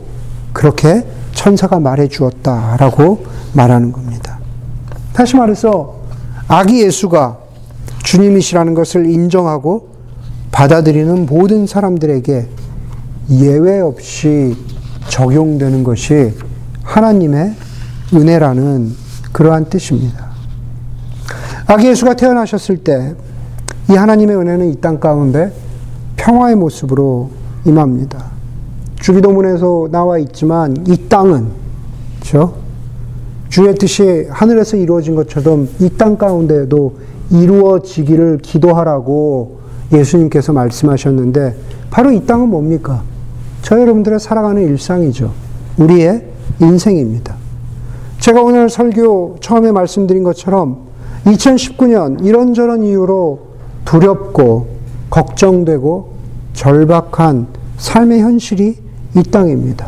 그렇게 0.54 1.06
천사가 1.34 1.80
말해 1.80 2.08
주었다라고 2.08 3.26
말하는 3.54 3.92
겁니다. 3.92 4.38
다시 5.14 5.36
말해서 5.36 5.96
아기 6.48 6.84
예수가 6.84 7.38
주님이시라는 8.06 8.74
것을 8.74 9.06
인정하고 9.08 9.90
받아들이는 10.52 11.26
모든 11.26 11.68
사람들에게 11.68 12.48
예외 13.32 13.80
없이 13.82 14.56
적용되는 15.10 15.84
것이 15.84 16.34
하나님의 16.84 17.54
은혜라는 18.14 18.94
그러한 19.32 19.66
뜻입니다. 19.70 20.30
아기 21.68 21.88
예수가 21.88 22.14
태어나셨을 22.16 22.78
때 22.78 23.16
이 23.88 23.94
하나님의 23.94 24.36
은혜는 24.36 24.72
이 24.72 24.82
땅 24.82 25.00
가운데 25.00 25.52
평화의 26.16 26.56
모습으로 26.56 27.30
임합니다. 27.66 28.32
주기도문에서 29.00 29.90
나와 29.92 30.18
있지만 30.18 30.76
이 30.88 30.98
땅은 31.08 31.48
그렇죠? 32.20 32.56
주의 33.50 33.76
뜻이 33.76 34.26
하늘에서 34.32 34.78
이루어진 34.78 35.14
것처럼 35.16 35.70
이 35.80 35.90
땅 35.98 36.18
가운데도 36.18 36.98
이루어지기를 37.32 38.40
기도하라고 38.40 39.60
예수님께서 39.92 40.54
말씀하셨는데 40.54 41.56
바로 41.90 42.12
이 42.12 42.26
땅은 42.26 42.50
뭡니까? 42.50 43.04
저 43.62 43.80
여러분들의 43.80 44.20
살아가는 44.20 44.62
일상이죠. 44.62 45.32
우리의 45.78 46.26
인생입니다. 46.62 47.36
제가 48.20 48.42
오늘 48.42 48.70
설교 48.70 49.38
처음에 49.40 49.72
말씀드린 49.72 50.24
것처럼 50.24 50.86
2019년 51.26 52.24
이런저런 52.26 52.84
이유로 52.84 53.40
두렵고 53.86 54.68
걱정되고 55.10 56.14
절박한 56.54 57.48
삶의 57.78 58.22
현실이 58.22 58.78
이 59.16 59.24
땅입니다. 59.24 59.88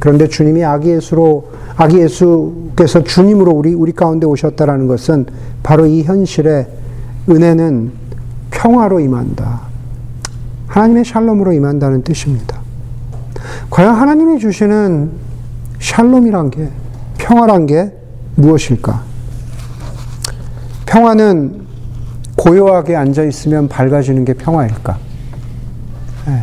그런데 0.00 0.28
주님이 0.28 0.64
아기 0.64 0.90
예수로 0.90 1.48
아기 1.80 2.00
예수께서 2.00 3.04
주님으로 3.04 3.52
우리 3.52 3.72
우리 3.72 3.92
가운데 3.92 4.26
오셨다라는 4.26 4.88
것은 4.88 5.26
바로 5.62 5.86
이 5.86 6.02
현실에 6.02 6.66
은혜는 7.30 7.92
평화로 8.50 8.98
임한다. 8.98 9.60
하나님의 10.66 11.04
샬롬으로 11.04 11.52
임한다는 11.52 12.02
뜻입니다. 12.02 12.58
과연 13.70 13.94
하나님이 13.94 14.40
주시는 14.40 15.12
샬롬이란 15.78 16.50
게 16.50 16.68
평화란 17.16 17.66
게 17.66 17.92
무엇일까? 18.34 19.04
평화는 20.84 21.64
고요하게 22.36 22.96
앉아 22.96 23.22
있으면 23.22 23.68
밝아지는 23.68 24.24
게 24.24 24.34
평화일까? 24.34 24.98
네. 26.26 26.42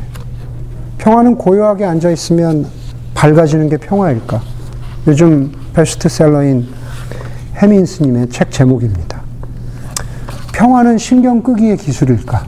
평화는 0.97 1.35
고요하게 1.35 1.83
앉아 1.83 2.09
있으면 2.11 2.67
밝아지는 3.13 3.67
게 3.67 3.75
평화일까? 3.75 4.54
요즘 5.07 5.51
베스트셀러인 5.73 6.67
해민스님의 7.57 8.29
책 8.29 8.49
제목입니다. 8.49 9.21
평화는 10.51 10.97
신경 10.97 11.43
끄기의 11.43 11.77
기술일까? 11.77 12.47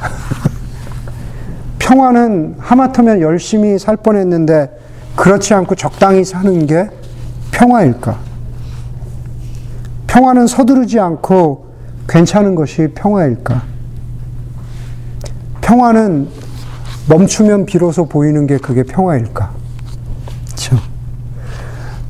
평화는 1.78 2.56
하마터면 2.58 3.20
열심히 3.20 3.78
살 3.78 3.96
뻔했는데 3.96 4.70
그렇지 5.14 5.54
않고 5.54 5.76
적당히 5.76 6.24
사는 6.24 6.66
게 6.66 6.90
평화일까? 7.52 8.18
평화는 10.08 10.48
서두르지 10.48 10.98
않고 10.98 11.66
괜찮은 12.08 12.56
것이 12.56 12.88
평화일까? 12.96 13.62
평화는 15.60 16.28
멈추면 17.08 17.64
비로소 17.66 18.06
보이는 18.06 18.48
게 18.48 18.58
그게 18.58 18.82
평화일까? 18.82 19.55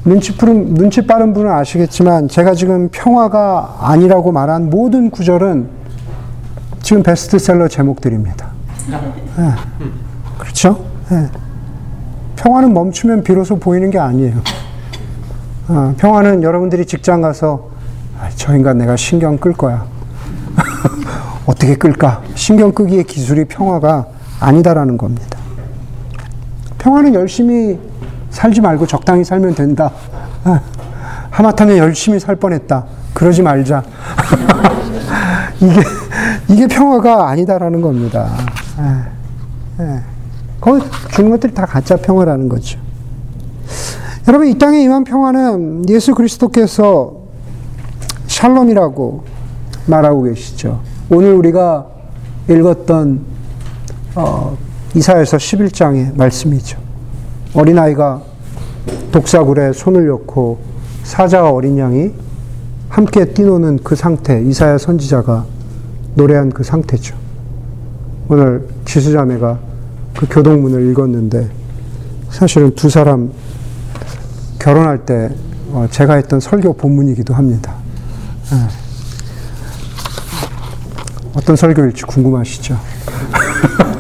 눈치 0.07 0.37
푸른, 0.37 0.75
눈치 0.75 1.05
빠른 1.05 1.35
분은 1.35 1.51
아시겠지만 1.51 2.29
제가 2.29 2.55
지금 2.55 2.89
평화가 2.91 3.79
아니라고 3.81 4.31
말한 4.31 4.71
모든 4.71 5.11
구절은 5.11 5.69
지금 6.81 7.03
베스트셀러 7.03 7.67
제목들입니다. 7.67 8.47
네. 9.37 9.51
그렇죠? 10.39 10.85
네. 11.11 11.29
평화는 12.37 12.73
멈추면 12.73 13.25
비로소 13.25 13.59
보이는 13.59 13.91
게 13.91 13.99
아니에요. 13.99 14.37
어, 15.69 15.95
평화는 15.99 16.45
여러분들이 16.45 16.87
직장 16.87 17.21
가서 17.21 17.71
아, 18.21 18.29
저 18.37 18.55
인간 18.55 18.79
내가 18.79 18.95
신경 18.95 19.37
끌 19.37 19.53
거야. 19.53 19.87
어떻게 21.47 21.75
끌까? 21.75 22.23
신경 22.37 22.71
끄기의 22.71 23.03
기술이 23.03 23.47
평화가 23.47 24.07
아니다라는 24.39 24.99
겁니다. 24.99 25.37
평화는 26.79 27.15
열심히 27.15 27.77
살지 28.37 28.61
말고 28.61 28.87
적당히 28.87 29.25
살면 29.25 29.55
된다. 29.55 29.91
아, 30.45 30.61
하마터면 31.31 31.79
열심히 31.79 32.21
살 32.21 32.37
뻔했다. 32.37 32.85
그러지 33.15 33.43
말자. 33.43 33.83
이게, 35.59 35.81
이게 36.49 36.67
평화가 36.67 37.31
아니다라는 37.31 37.81
겁니다. 37.81 38.29
그 40.61 40.81
주는 41.13 41.31
것들이 41.31 41.55
다 41.55 41.65
가짜 41.65 41.97
평화라는 41.97 42.49
거죠. 42.49 42.79
여러분, 44.29 44.49
이 44.49 44.59
땅에 44.59 44.83
임한 44.83 45.05
평화는 45.05 45.89
예수 45.89 46.15
그리스도께서 46.15 47.15
샬롬이라고 48.27 49.25
말하고 49.87 50.25
계시죠. 50.25 50.81
오늘 51.09 51.33
우리가 51.33 51.87
읽었던 52.51 53.21
어, 54.15 54.57
이사에서 54.95 55.37
11장의 55.39 56.17
말씀이죠. 56.17 56.79
어린아이가 57.55 58.26
독사굴에 59.13 59.73
손을 59.73 60.07
넣고 60.07 60.59
사자와 61.05 61.51
어린 61.51 61.79
양이 61.79 62.13
함께 62.89 63.25
뛰노는 63.27 63.81
그 63.83 63.95
상태, 63.95 64.41
이사야 64.41 64.79
선지자가 64.79 65.45
노래한 66.15 66.51
그 66.51 66.63
상태죠. 66.63 67.15
오늘 68.29 68.67
지수자매가 68.85 69.59
그 70.17 70.27
교동문을 70.29 70.91
읽었는데 70.91 71.49
사실은 72.31 72.75
두 72.75 72.89
사람 72.91 73.31
결혼할 74.59 75.05
때 75.05 75.31
어, 75.71 75.87
제가 75.91 76.15
했던 76.15 76.41
설교 76.41 76.75
본문이기도 76.75 77.35
합니다. 77.35 77.75
네. 78.51 78.69
어떤 81.35 81.55
설교일지 81.55 82.03
궁금하시죠? 82.05 82.79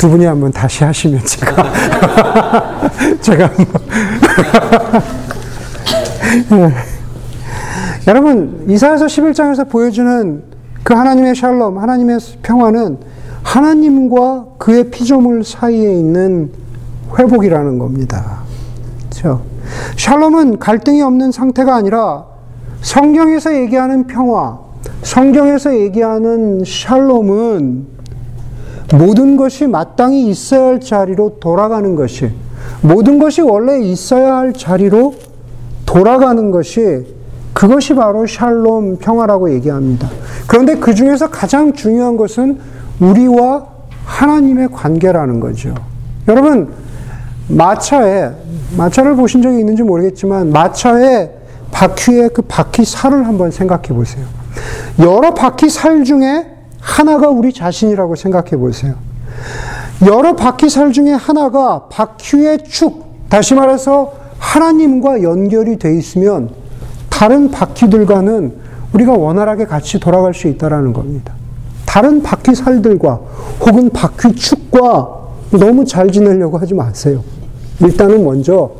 두 0.00 0.08
분이 0.08 0.24
한번 0.24 0.50
다시 0.50 0.82
하시면 0.82 1.20
제가 1.26 1.62
제가 3.20 3.50
네. 6.48 6.72
여러분 8.08 8.64
이사야서 8.66 9.04
11장에서 9.04 9.68
보여주는 9.68 10.42
그 10.82 10.94
하나님의 10.94 11.34
샬롬, 11.34 11.76
하나님의 11.76 12.18
평화는 12.42 12.96
하나님과 13.42 14.46
그의 14.56 14.90
피조물 14.90 15.44
사이에 15.44 15.92
있는 15.92 16.50
회복이라는 17.18 17.78
겁니다. 17.78 18.38
그렇죠? 19.10 19.42
샬롬은 19.98 20.60
갈등이 20.60 21.02
없는 21.02 21.30
상태가 21.30 21.76
아니라 21.76 22.24
성경에서 22.80 23.54
얘기하는 23.54 24.06
평화, 24.06 24.60
성경에서 25.02 25.78
얘기하는 25.78 26.62
샬롬은 26.64 27.99
모든 28.94 29.36
것이 29.36 29.66
마땅히 29.66 30.28
있어야 30.28 30.66
할 30.66 30.80
자리로 30.80 31.38
돌아가는 31.40 31.94
것이, 31.94 32.30
모든 32.82 33.18
것이 33.18 33.40
원래 33.40 33.80
있어야 33.80 34.36
할 34.36 34.52
자리로 34.52 35.14
돌아가는 35.86 36.50
것이 36.50 37.06
그것이 37.52 37.94
바로 37.94 38.26
샬롬 38.26 38.98
평화라고 38.98 39.52
얘기합니다. 39.54 40.08
그런데 40.46 40.76
그 40.76 40.94
중에서 40.94 41.30
가장 41.30 41.72
중요한 41.72 42.16
것은 42.16 42.58
우리와 43.00 43.66
하나님의 44.04 44.68
관계라는 44.72 45.40
거죠. 45.40 45.74
여러분, 46.28 46.72
마차에, 47.48 48.30
마차를 48.76 49.16
보신 49.16 49.42
적이 49.42 49.60
있는지 49.60 49.82
모르겠지만, 49.82 50.50
마차에 50.50 51.30
바퀴의 51.72 52.30
그 52.34 52.42
바퀴 52.42 52.84
살을 52.84 53.26
한번 53.26 53.50
생각해 53.50 53.88
보세요. 53.88 54.24
여러 54.98 55.34
바퀴 55.34 55.68
살 55.68 56.04
중에 56.04 56.46
하나가 56.80 57.28
우리 57.28 57.52
자신이라고 57.52 58.16
생각해 58.16 58.50
보세요. 58.56 58.94
여러 60.06 60.34
바퀴 60.34 60.68
살 60.68 60.92
중에 60.92 61.12
하나가 61.12 61.86
바퀴의 61.88 62.64
축, 62.68 63.04
다시 63.28 63.54
말해서 63.54 64.14
하나님과 64.38 65.22
연결이 65.22 65.78
돼 65.78 65.96
있으면 65.96 66.50
다른 67.10 67.50
바퀴들과는 67.50 68.54
우리가 68.94 69.12
원활하게 69.12 69.66
같이 69.66 70.00
돌아갈 70.00 70.34
수 70.34 70.48
있다라는 70.48 70.92
겁니다. 70.92 71.34
다른 71.84 72.22
바퀴 72.22 72.54
살들과 72.54 73.20
혹은 73.60 73.90
바퀴 73.90 74.34
축과 74.34 75.18
너무 75.50 75.84
잘 75.84 76.10
지내려고 76.10 76.58
하지 76.58 76.72
마세요. 76.74 77.22
일단은 77.80 78.24
먼저 78.24 78.70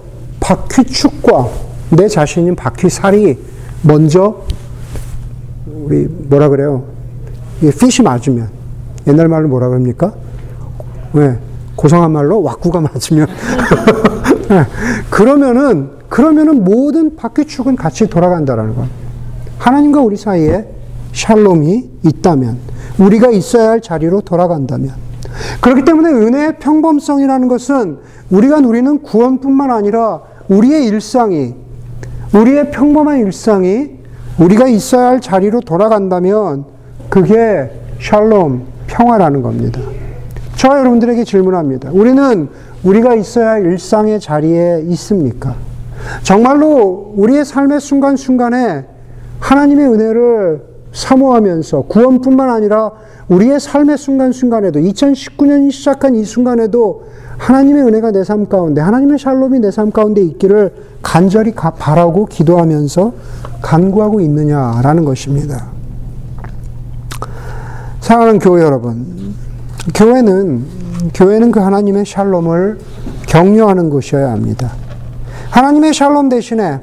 바퀴 0.40 0.84
축과 0.84 1.48
내 1.90 2.08
자신인 2.08 2.54
바퀴 2.56 2.88
살이 2.88 3.38
먼저 3.82 4.42
우리 5.66 6.06
뭐라 6.06 6.48
그래요? 6.48 6.84
이게 7.60 7.70
핏이 7.70 8.04
맞으면 8.04 8.48
옛날 9.06 9.28
말로 9.28 9.48
뭐라 9.48 9.68
그럽니까? 9.68 10.12
왜? 11.12 11.38
고성한 11.76 12.10
말로 12.10 12.42
왁구가 12.42 12.80
맞으면 12.80 13.26
그러면은 15.10 15.90
그러면은 16.08 16.64
모든 16.64 17.16
바퀴축은 17.16 17.76
같이 17.76 18.08
돌아간다라는 18.08 18.74
거. 18.74 18.84
하나님과 19.58 20.00
우리 20.00 20.16
사이에 20.16 20.66
샬롬이 21.12 21.90
있다면 22.04 22.58
우리가 22.98 23.30
있어야 23.30 23.70
할 23.70 23.80
자리로 23.80 24.22
돌아간다면 24.22 24.94
그렇기 25.60 25.84
때문에 25.84 26.10
은혜의 26.10 26.58
평범성이라는 26.58 27.48
것은 27.48 27.98
우리가 28.30 28.60
누리는 28.60 29.02
구원뿐만 29.02 29.70
아니라 29.70 30.20
우리의 30.48 30.86
일상이 30.86 31.54
우리의 32.34 32.70
평범한 32.70 33.18
일상이 33.18 33.98
우리가 34.38 34.66
있어야 34.68 35.08
할 35.08 35.20
자리로 35.20 35.60
돌아간다면 35.60 36.64
그게 37.10 37.70
샬롬 38.00 38.62
평화라는 38.86 39.42
겁니다. 39.42 39.80
저 40.56 40.78
여러분들에게 40.78 41.24
질문합니다. 41.24 41.90
우리는 41.92 42.48
우리가 42.84 43.14
있어야 43.14 43.50
할 43.50 43.64
일상의 43.64 44.20
자리에 44.20 44.82
있습니까? 44.88 45.54
정말로 46.22 47.12
우리의 47.16 47.44
삶의 47.44 47.80
순간순간에 47.80 48.86
하나님의 49.40 49.86
은혜를 49.86 50.62
사모하면서 50.92 51.82
구원뿐만 51.82 52.50
아니라 52.50 52.90
우리의 53.28 53.60
삶의 53.60 53.96
순간순간에도 53.96 54.80
2019년이 54.80 55.70
시작한 55.70 56.14
이 56.14 56.24
순간에도 56.24 57.04
하나님의 57.38 57.84
은혜가 57.84 58.10
내 58.10 58.22
삶 58.24 58.48
가운데 58.48 58.80
하나님의 58.80 59.18
샬롬이 59.18 59.60
내 59.60 59.70
삶 59.70 59.92
가운데 59.92 60.20
있기를 60.20 60.72
간절히 61.00 61.52
바라고 61.54 62.26
기도하면서 62.26 63.12
간구하고 63.62 64.20
있느냐라는 64.20 65.04
것입니다. 65.04 65.79
사랑하는 68.10 68.40
교회 68.40 68.60
여러분, 68.64 69.36
교회는 69.94 70.64
교회는 71.14 71.52
그 71.52 71.60
하나님의 71.60 72.04
샬롬을 72.04 72.80
격려하는 73.28 73.88
곳이어야 73.88 74.32
합니다. 74.32 74.72
하나님의 75.50 75.94
샬롬 75.94 76.28
대신에 76.28 76.80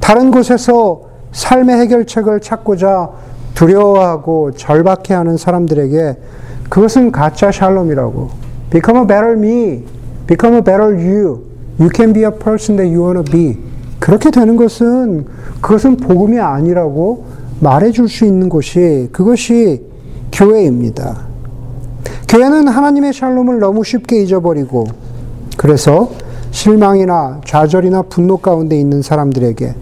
다른 0.00 0.32
곳에서 0.32 1.02
삶의 1.30 1.76
해결책을 1.76 2.40
찾고자 2.40 3.08
두려워하고 3.54 4.50
절박해하는 4.56 5.36
사람들에게 5.36 6.16
그것은 6.70 7.12
가짜 7.12 7.52
샬롬이라고. 7.52 8.30
Become 8.70 9.02
a 9.02 9.06
better 9.06 9.38
me. 9.38 9.84
Become 10.26 10.56
a 10.56 10.64
better 10.64 10.92
you. 10.92 11.44
You 11.78 11.88
can 11.94 12.12
be 12.12 12.24
a 12.24 12.32
person 12.32 12.76
that 12.78 12.92
you 12.92 13.00
want 13.00 13.24
to 13.24 13.32
be. 13.32 13.62
그렇게 14.00 14.32
되는 14.32 14.56
것은 14.56 15.26
그것은 15.60 15.98
복음이 15.98 16.40
아니라고 16.40 17.26
말해줄 17.60 18.08
수 18.08 18.24
있는 18.24 18.48
곳이 18.48 19.08
그것이 19.12 19.94
교회입니다. 20.36 21.26
교회는 22.28 22.68
하나님의 22.68 23.12
샬롬을 23.14 23.58
너무 23.58 23.82
쉽게 23.84 24.22
잊어버리고 24.22 24.86
그래서 25.56 26.10
실망이나 26.50 27.40
좌절이나 27.46 28.02
분노 28.02 28.36
가운데 28.36 28.78
있는 28.78 29.00
사람들에게 29.00 29.74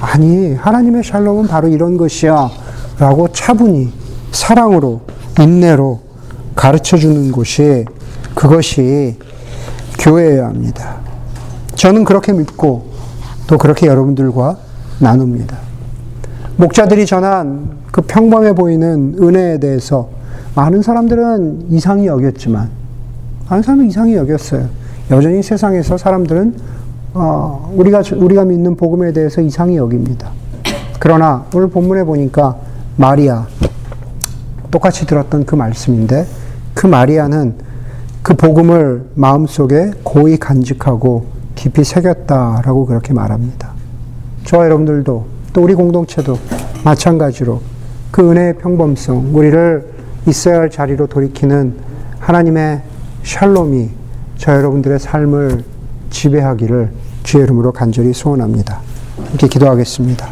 아니, 0.00 0.54
하나님의 0.54 1.04
샬롬은 1.04 1.46
바로 1.48 1.68
이런 1.68 1.98
것이야. 1.98 2.50
라고 2.98 3.28
차분히 3.28 3.92
사랑으로, 4.32 5.02
인내로 5.38 6.00
가르쳐 6.56 6.96
주는 6.96 7.30
곳이 7.30 7.84
그것이 8.34 9.16
교회여야 9.98 10.46
합니다. 10.46 10.96
저는 11.74 12.04
그렇게 12.04 12.32
믿고 12.32 12.86
또 13.46 13.58
그렇게 13.58 13.86
여러분들과 13.86 14.56
나눕니다. 14.98 15.69
목자들이 16.60 17.06
전한 17.06 17.70
그 17.90 18.02
평범해 18.02 18.54
보이는 18.54 19.16
은혜에 19.18 19.58
대해서 19.58 20.10
많은 20.54 20.82
사람들은 20.82 21.68
이상히 21.70 22.06
여겼지만, 22.06 22.68
많은 23.48 23.62
사람은 23.62 23.86
이상히 23.86 24.14
여겼어요. 24.14 24.68
여전히 25.10 25.42
세상에서 25.42 25.96
사람들은 25.96 26.54
어, 27.14 27.72
우리가 27.74 28.02
우리가 28.14 28.44
믿는 28.44 28.76
복음에 28.76 29.12
대해서 29.12 29.40
이상히 29.40 29.78
여깁니다. 29.78 30.30
그러나 30.98 31.46
오늘 31.54 31.68
본문에 31.70 32.04
보니까 32.04 32.56
마리아 32.96 33.46
똑같이 34.70 35.06
들었던 35.06 35.46
그 35.46 35.54
말씀인데 35.54 36.26
그 36.74 36.86
마리아는 36.86 37.54
그 38.22 38.34
복음을 38.34 39.06
마음속에 39.14 39.92
고이 40.04 40.36
간직하고 40.36 41.24
깊이 41.54 41.84
새겼다라고 41.84 42.84
그렇게 42.84 43.14
말합니다. 43.14 43.70
저와 44.44 44.66
여러분들도 44.66 45.39
또 45.52 45.62
우리 45.62 45.74
공동체도 45.74 46.38
마찬가지로 46.84 47.60
그 48.10 48.30
은혜의 48.30 48.58
평범성, 48.58 49.34
우리를 49.34 49.90
있어야 50.26 50.60
할 50.60 50.70
자리로 50.70 51.06
돌이키는 51.06 51.74
하나님의 52.18 52.82
샬롬이 53.24 53.90
저 54.36 54.52
여러분들의 54.52 54.98
삶을 54.98 55.64
지배하기를 56.10 56.90
주의 57.22 57.44
이름으로 57.44 57.72
간절히 57.72 58.12
소원합니다. 58.12 58.80
함께 59.16 59.48
기도하겠습니다. 59.48 60.26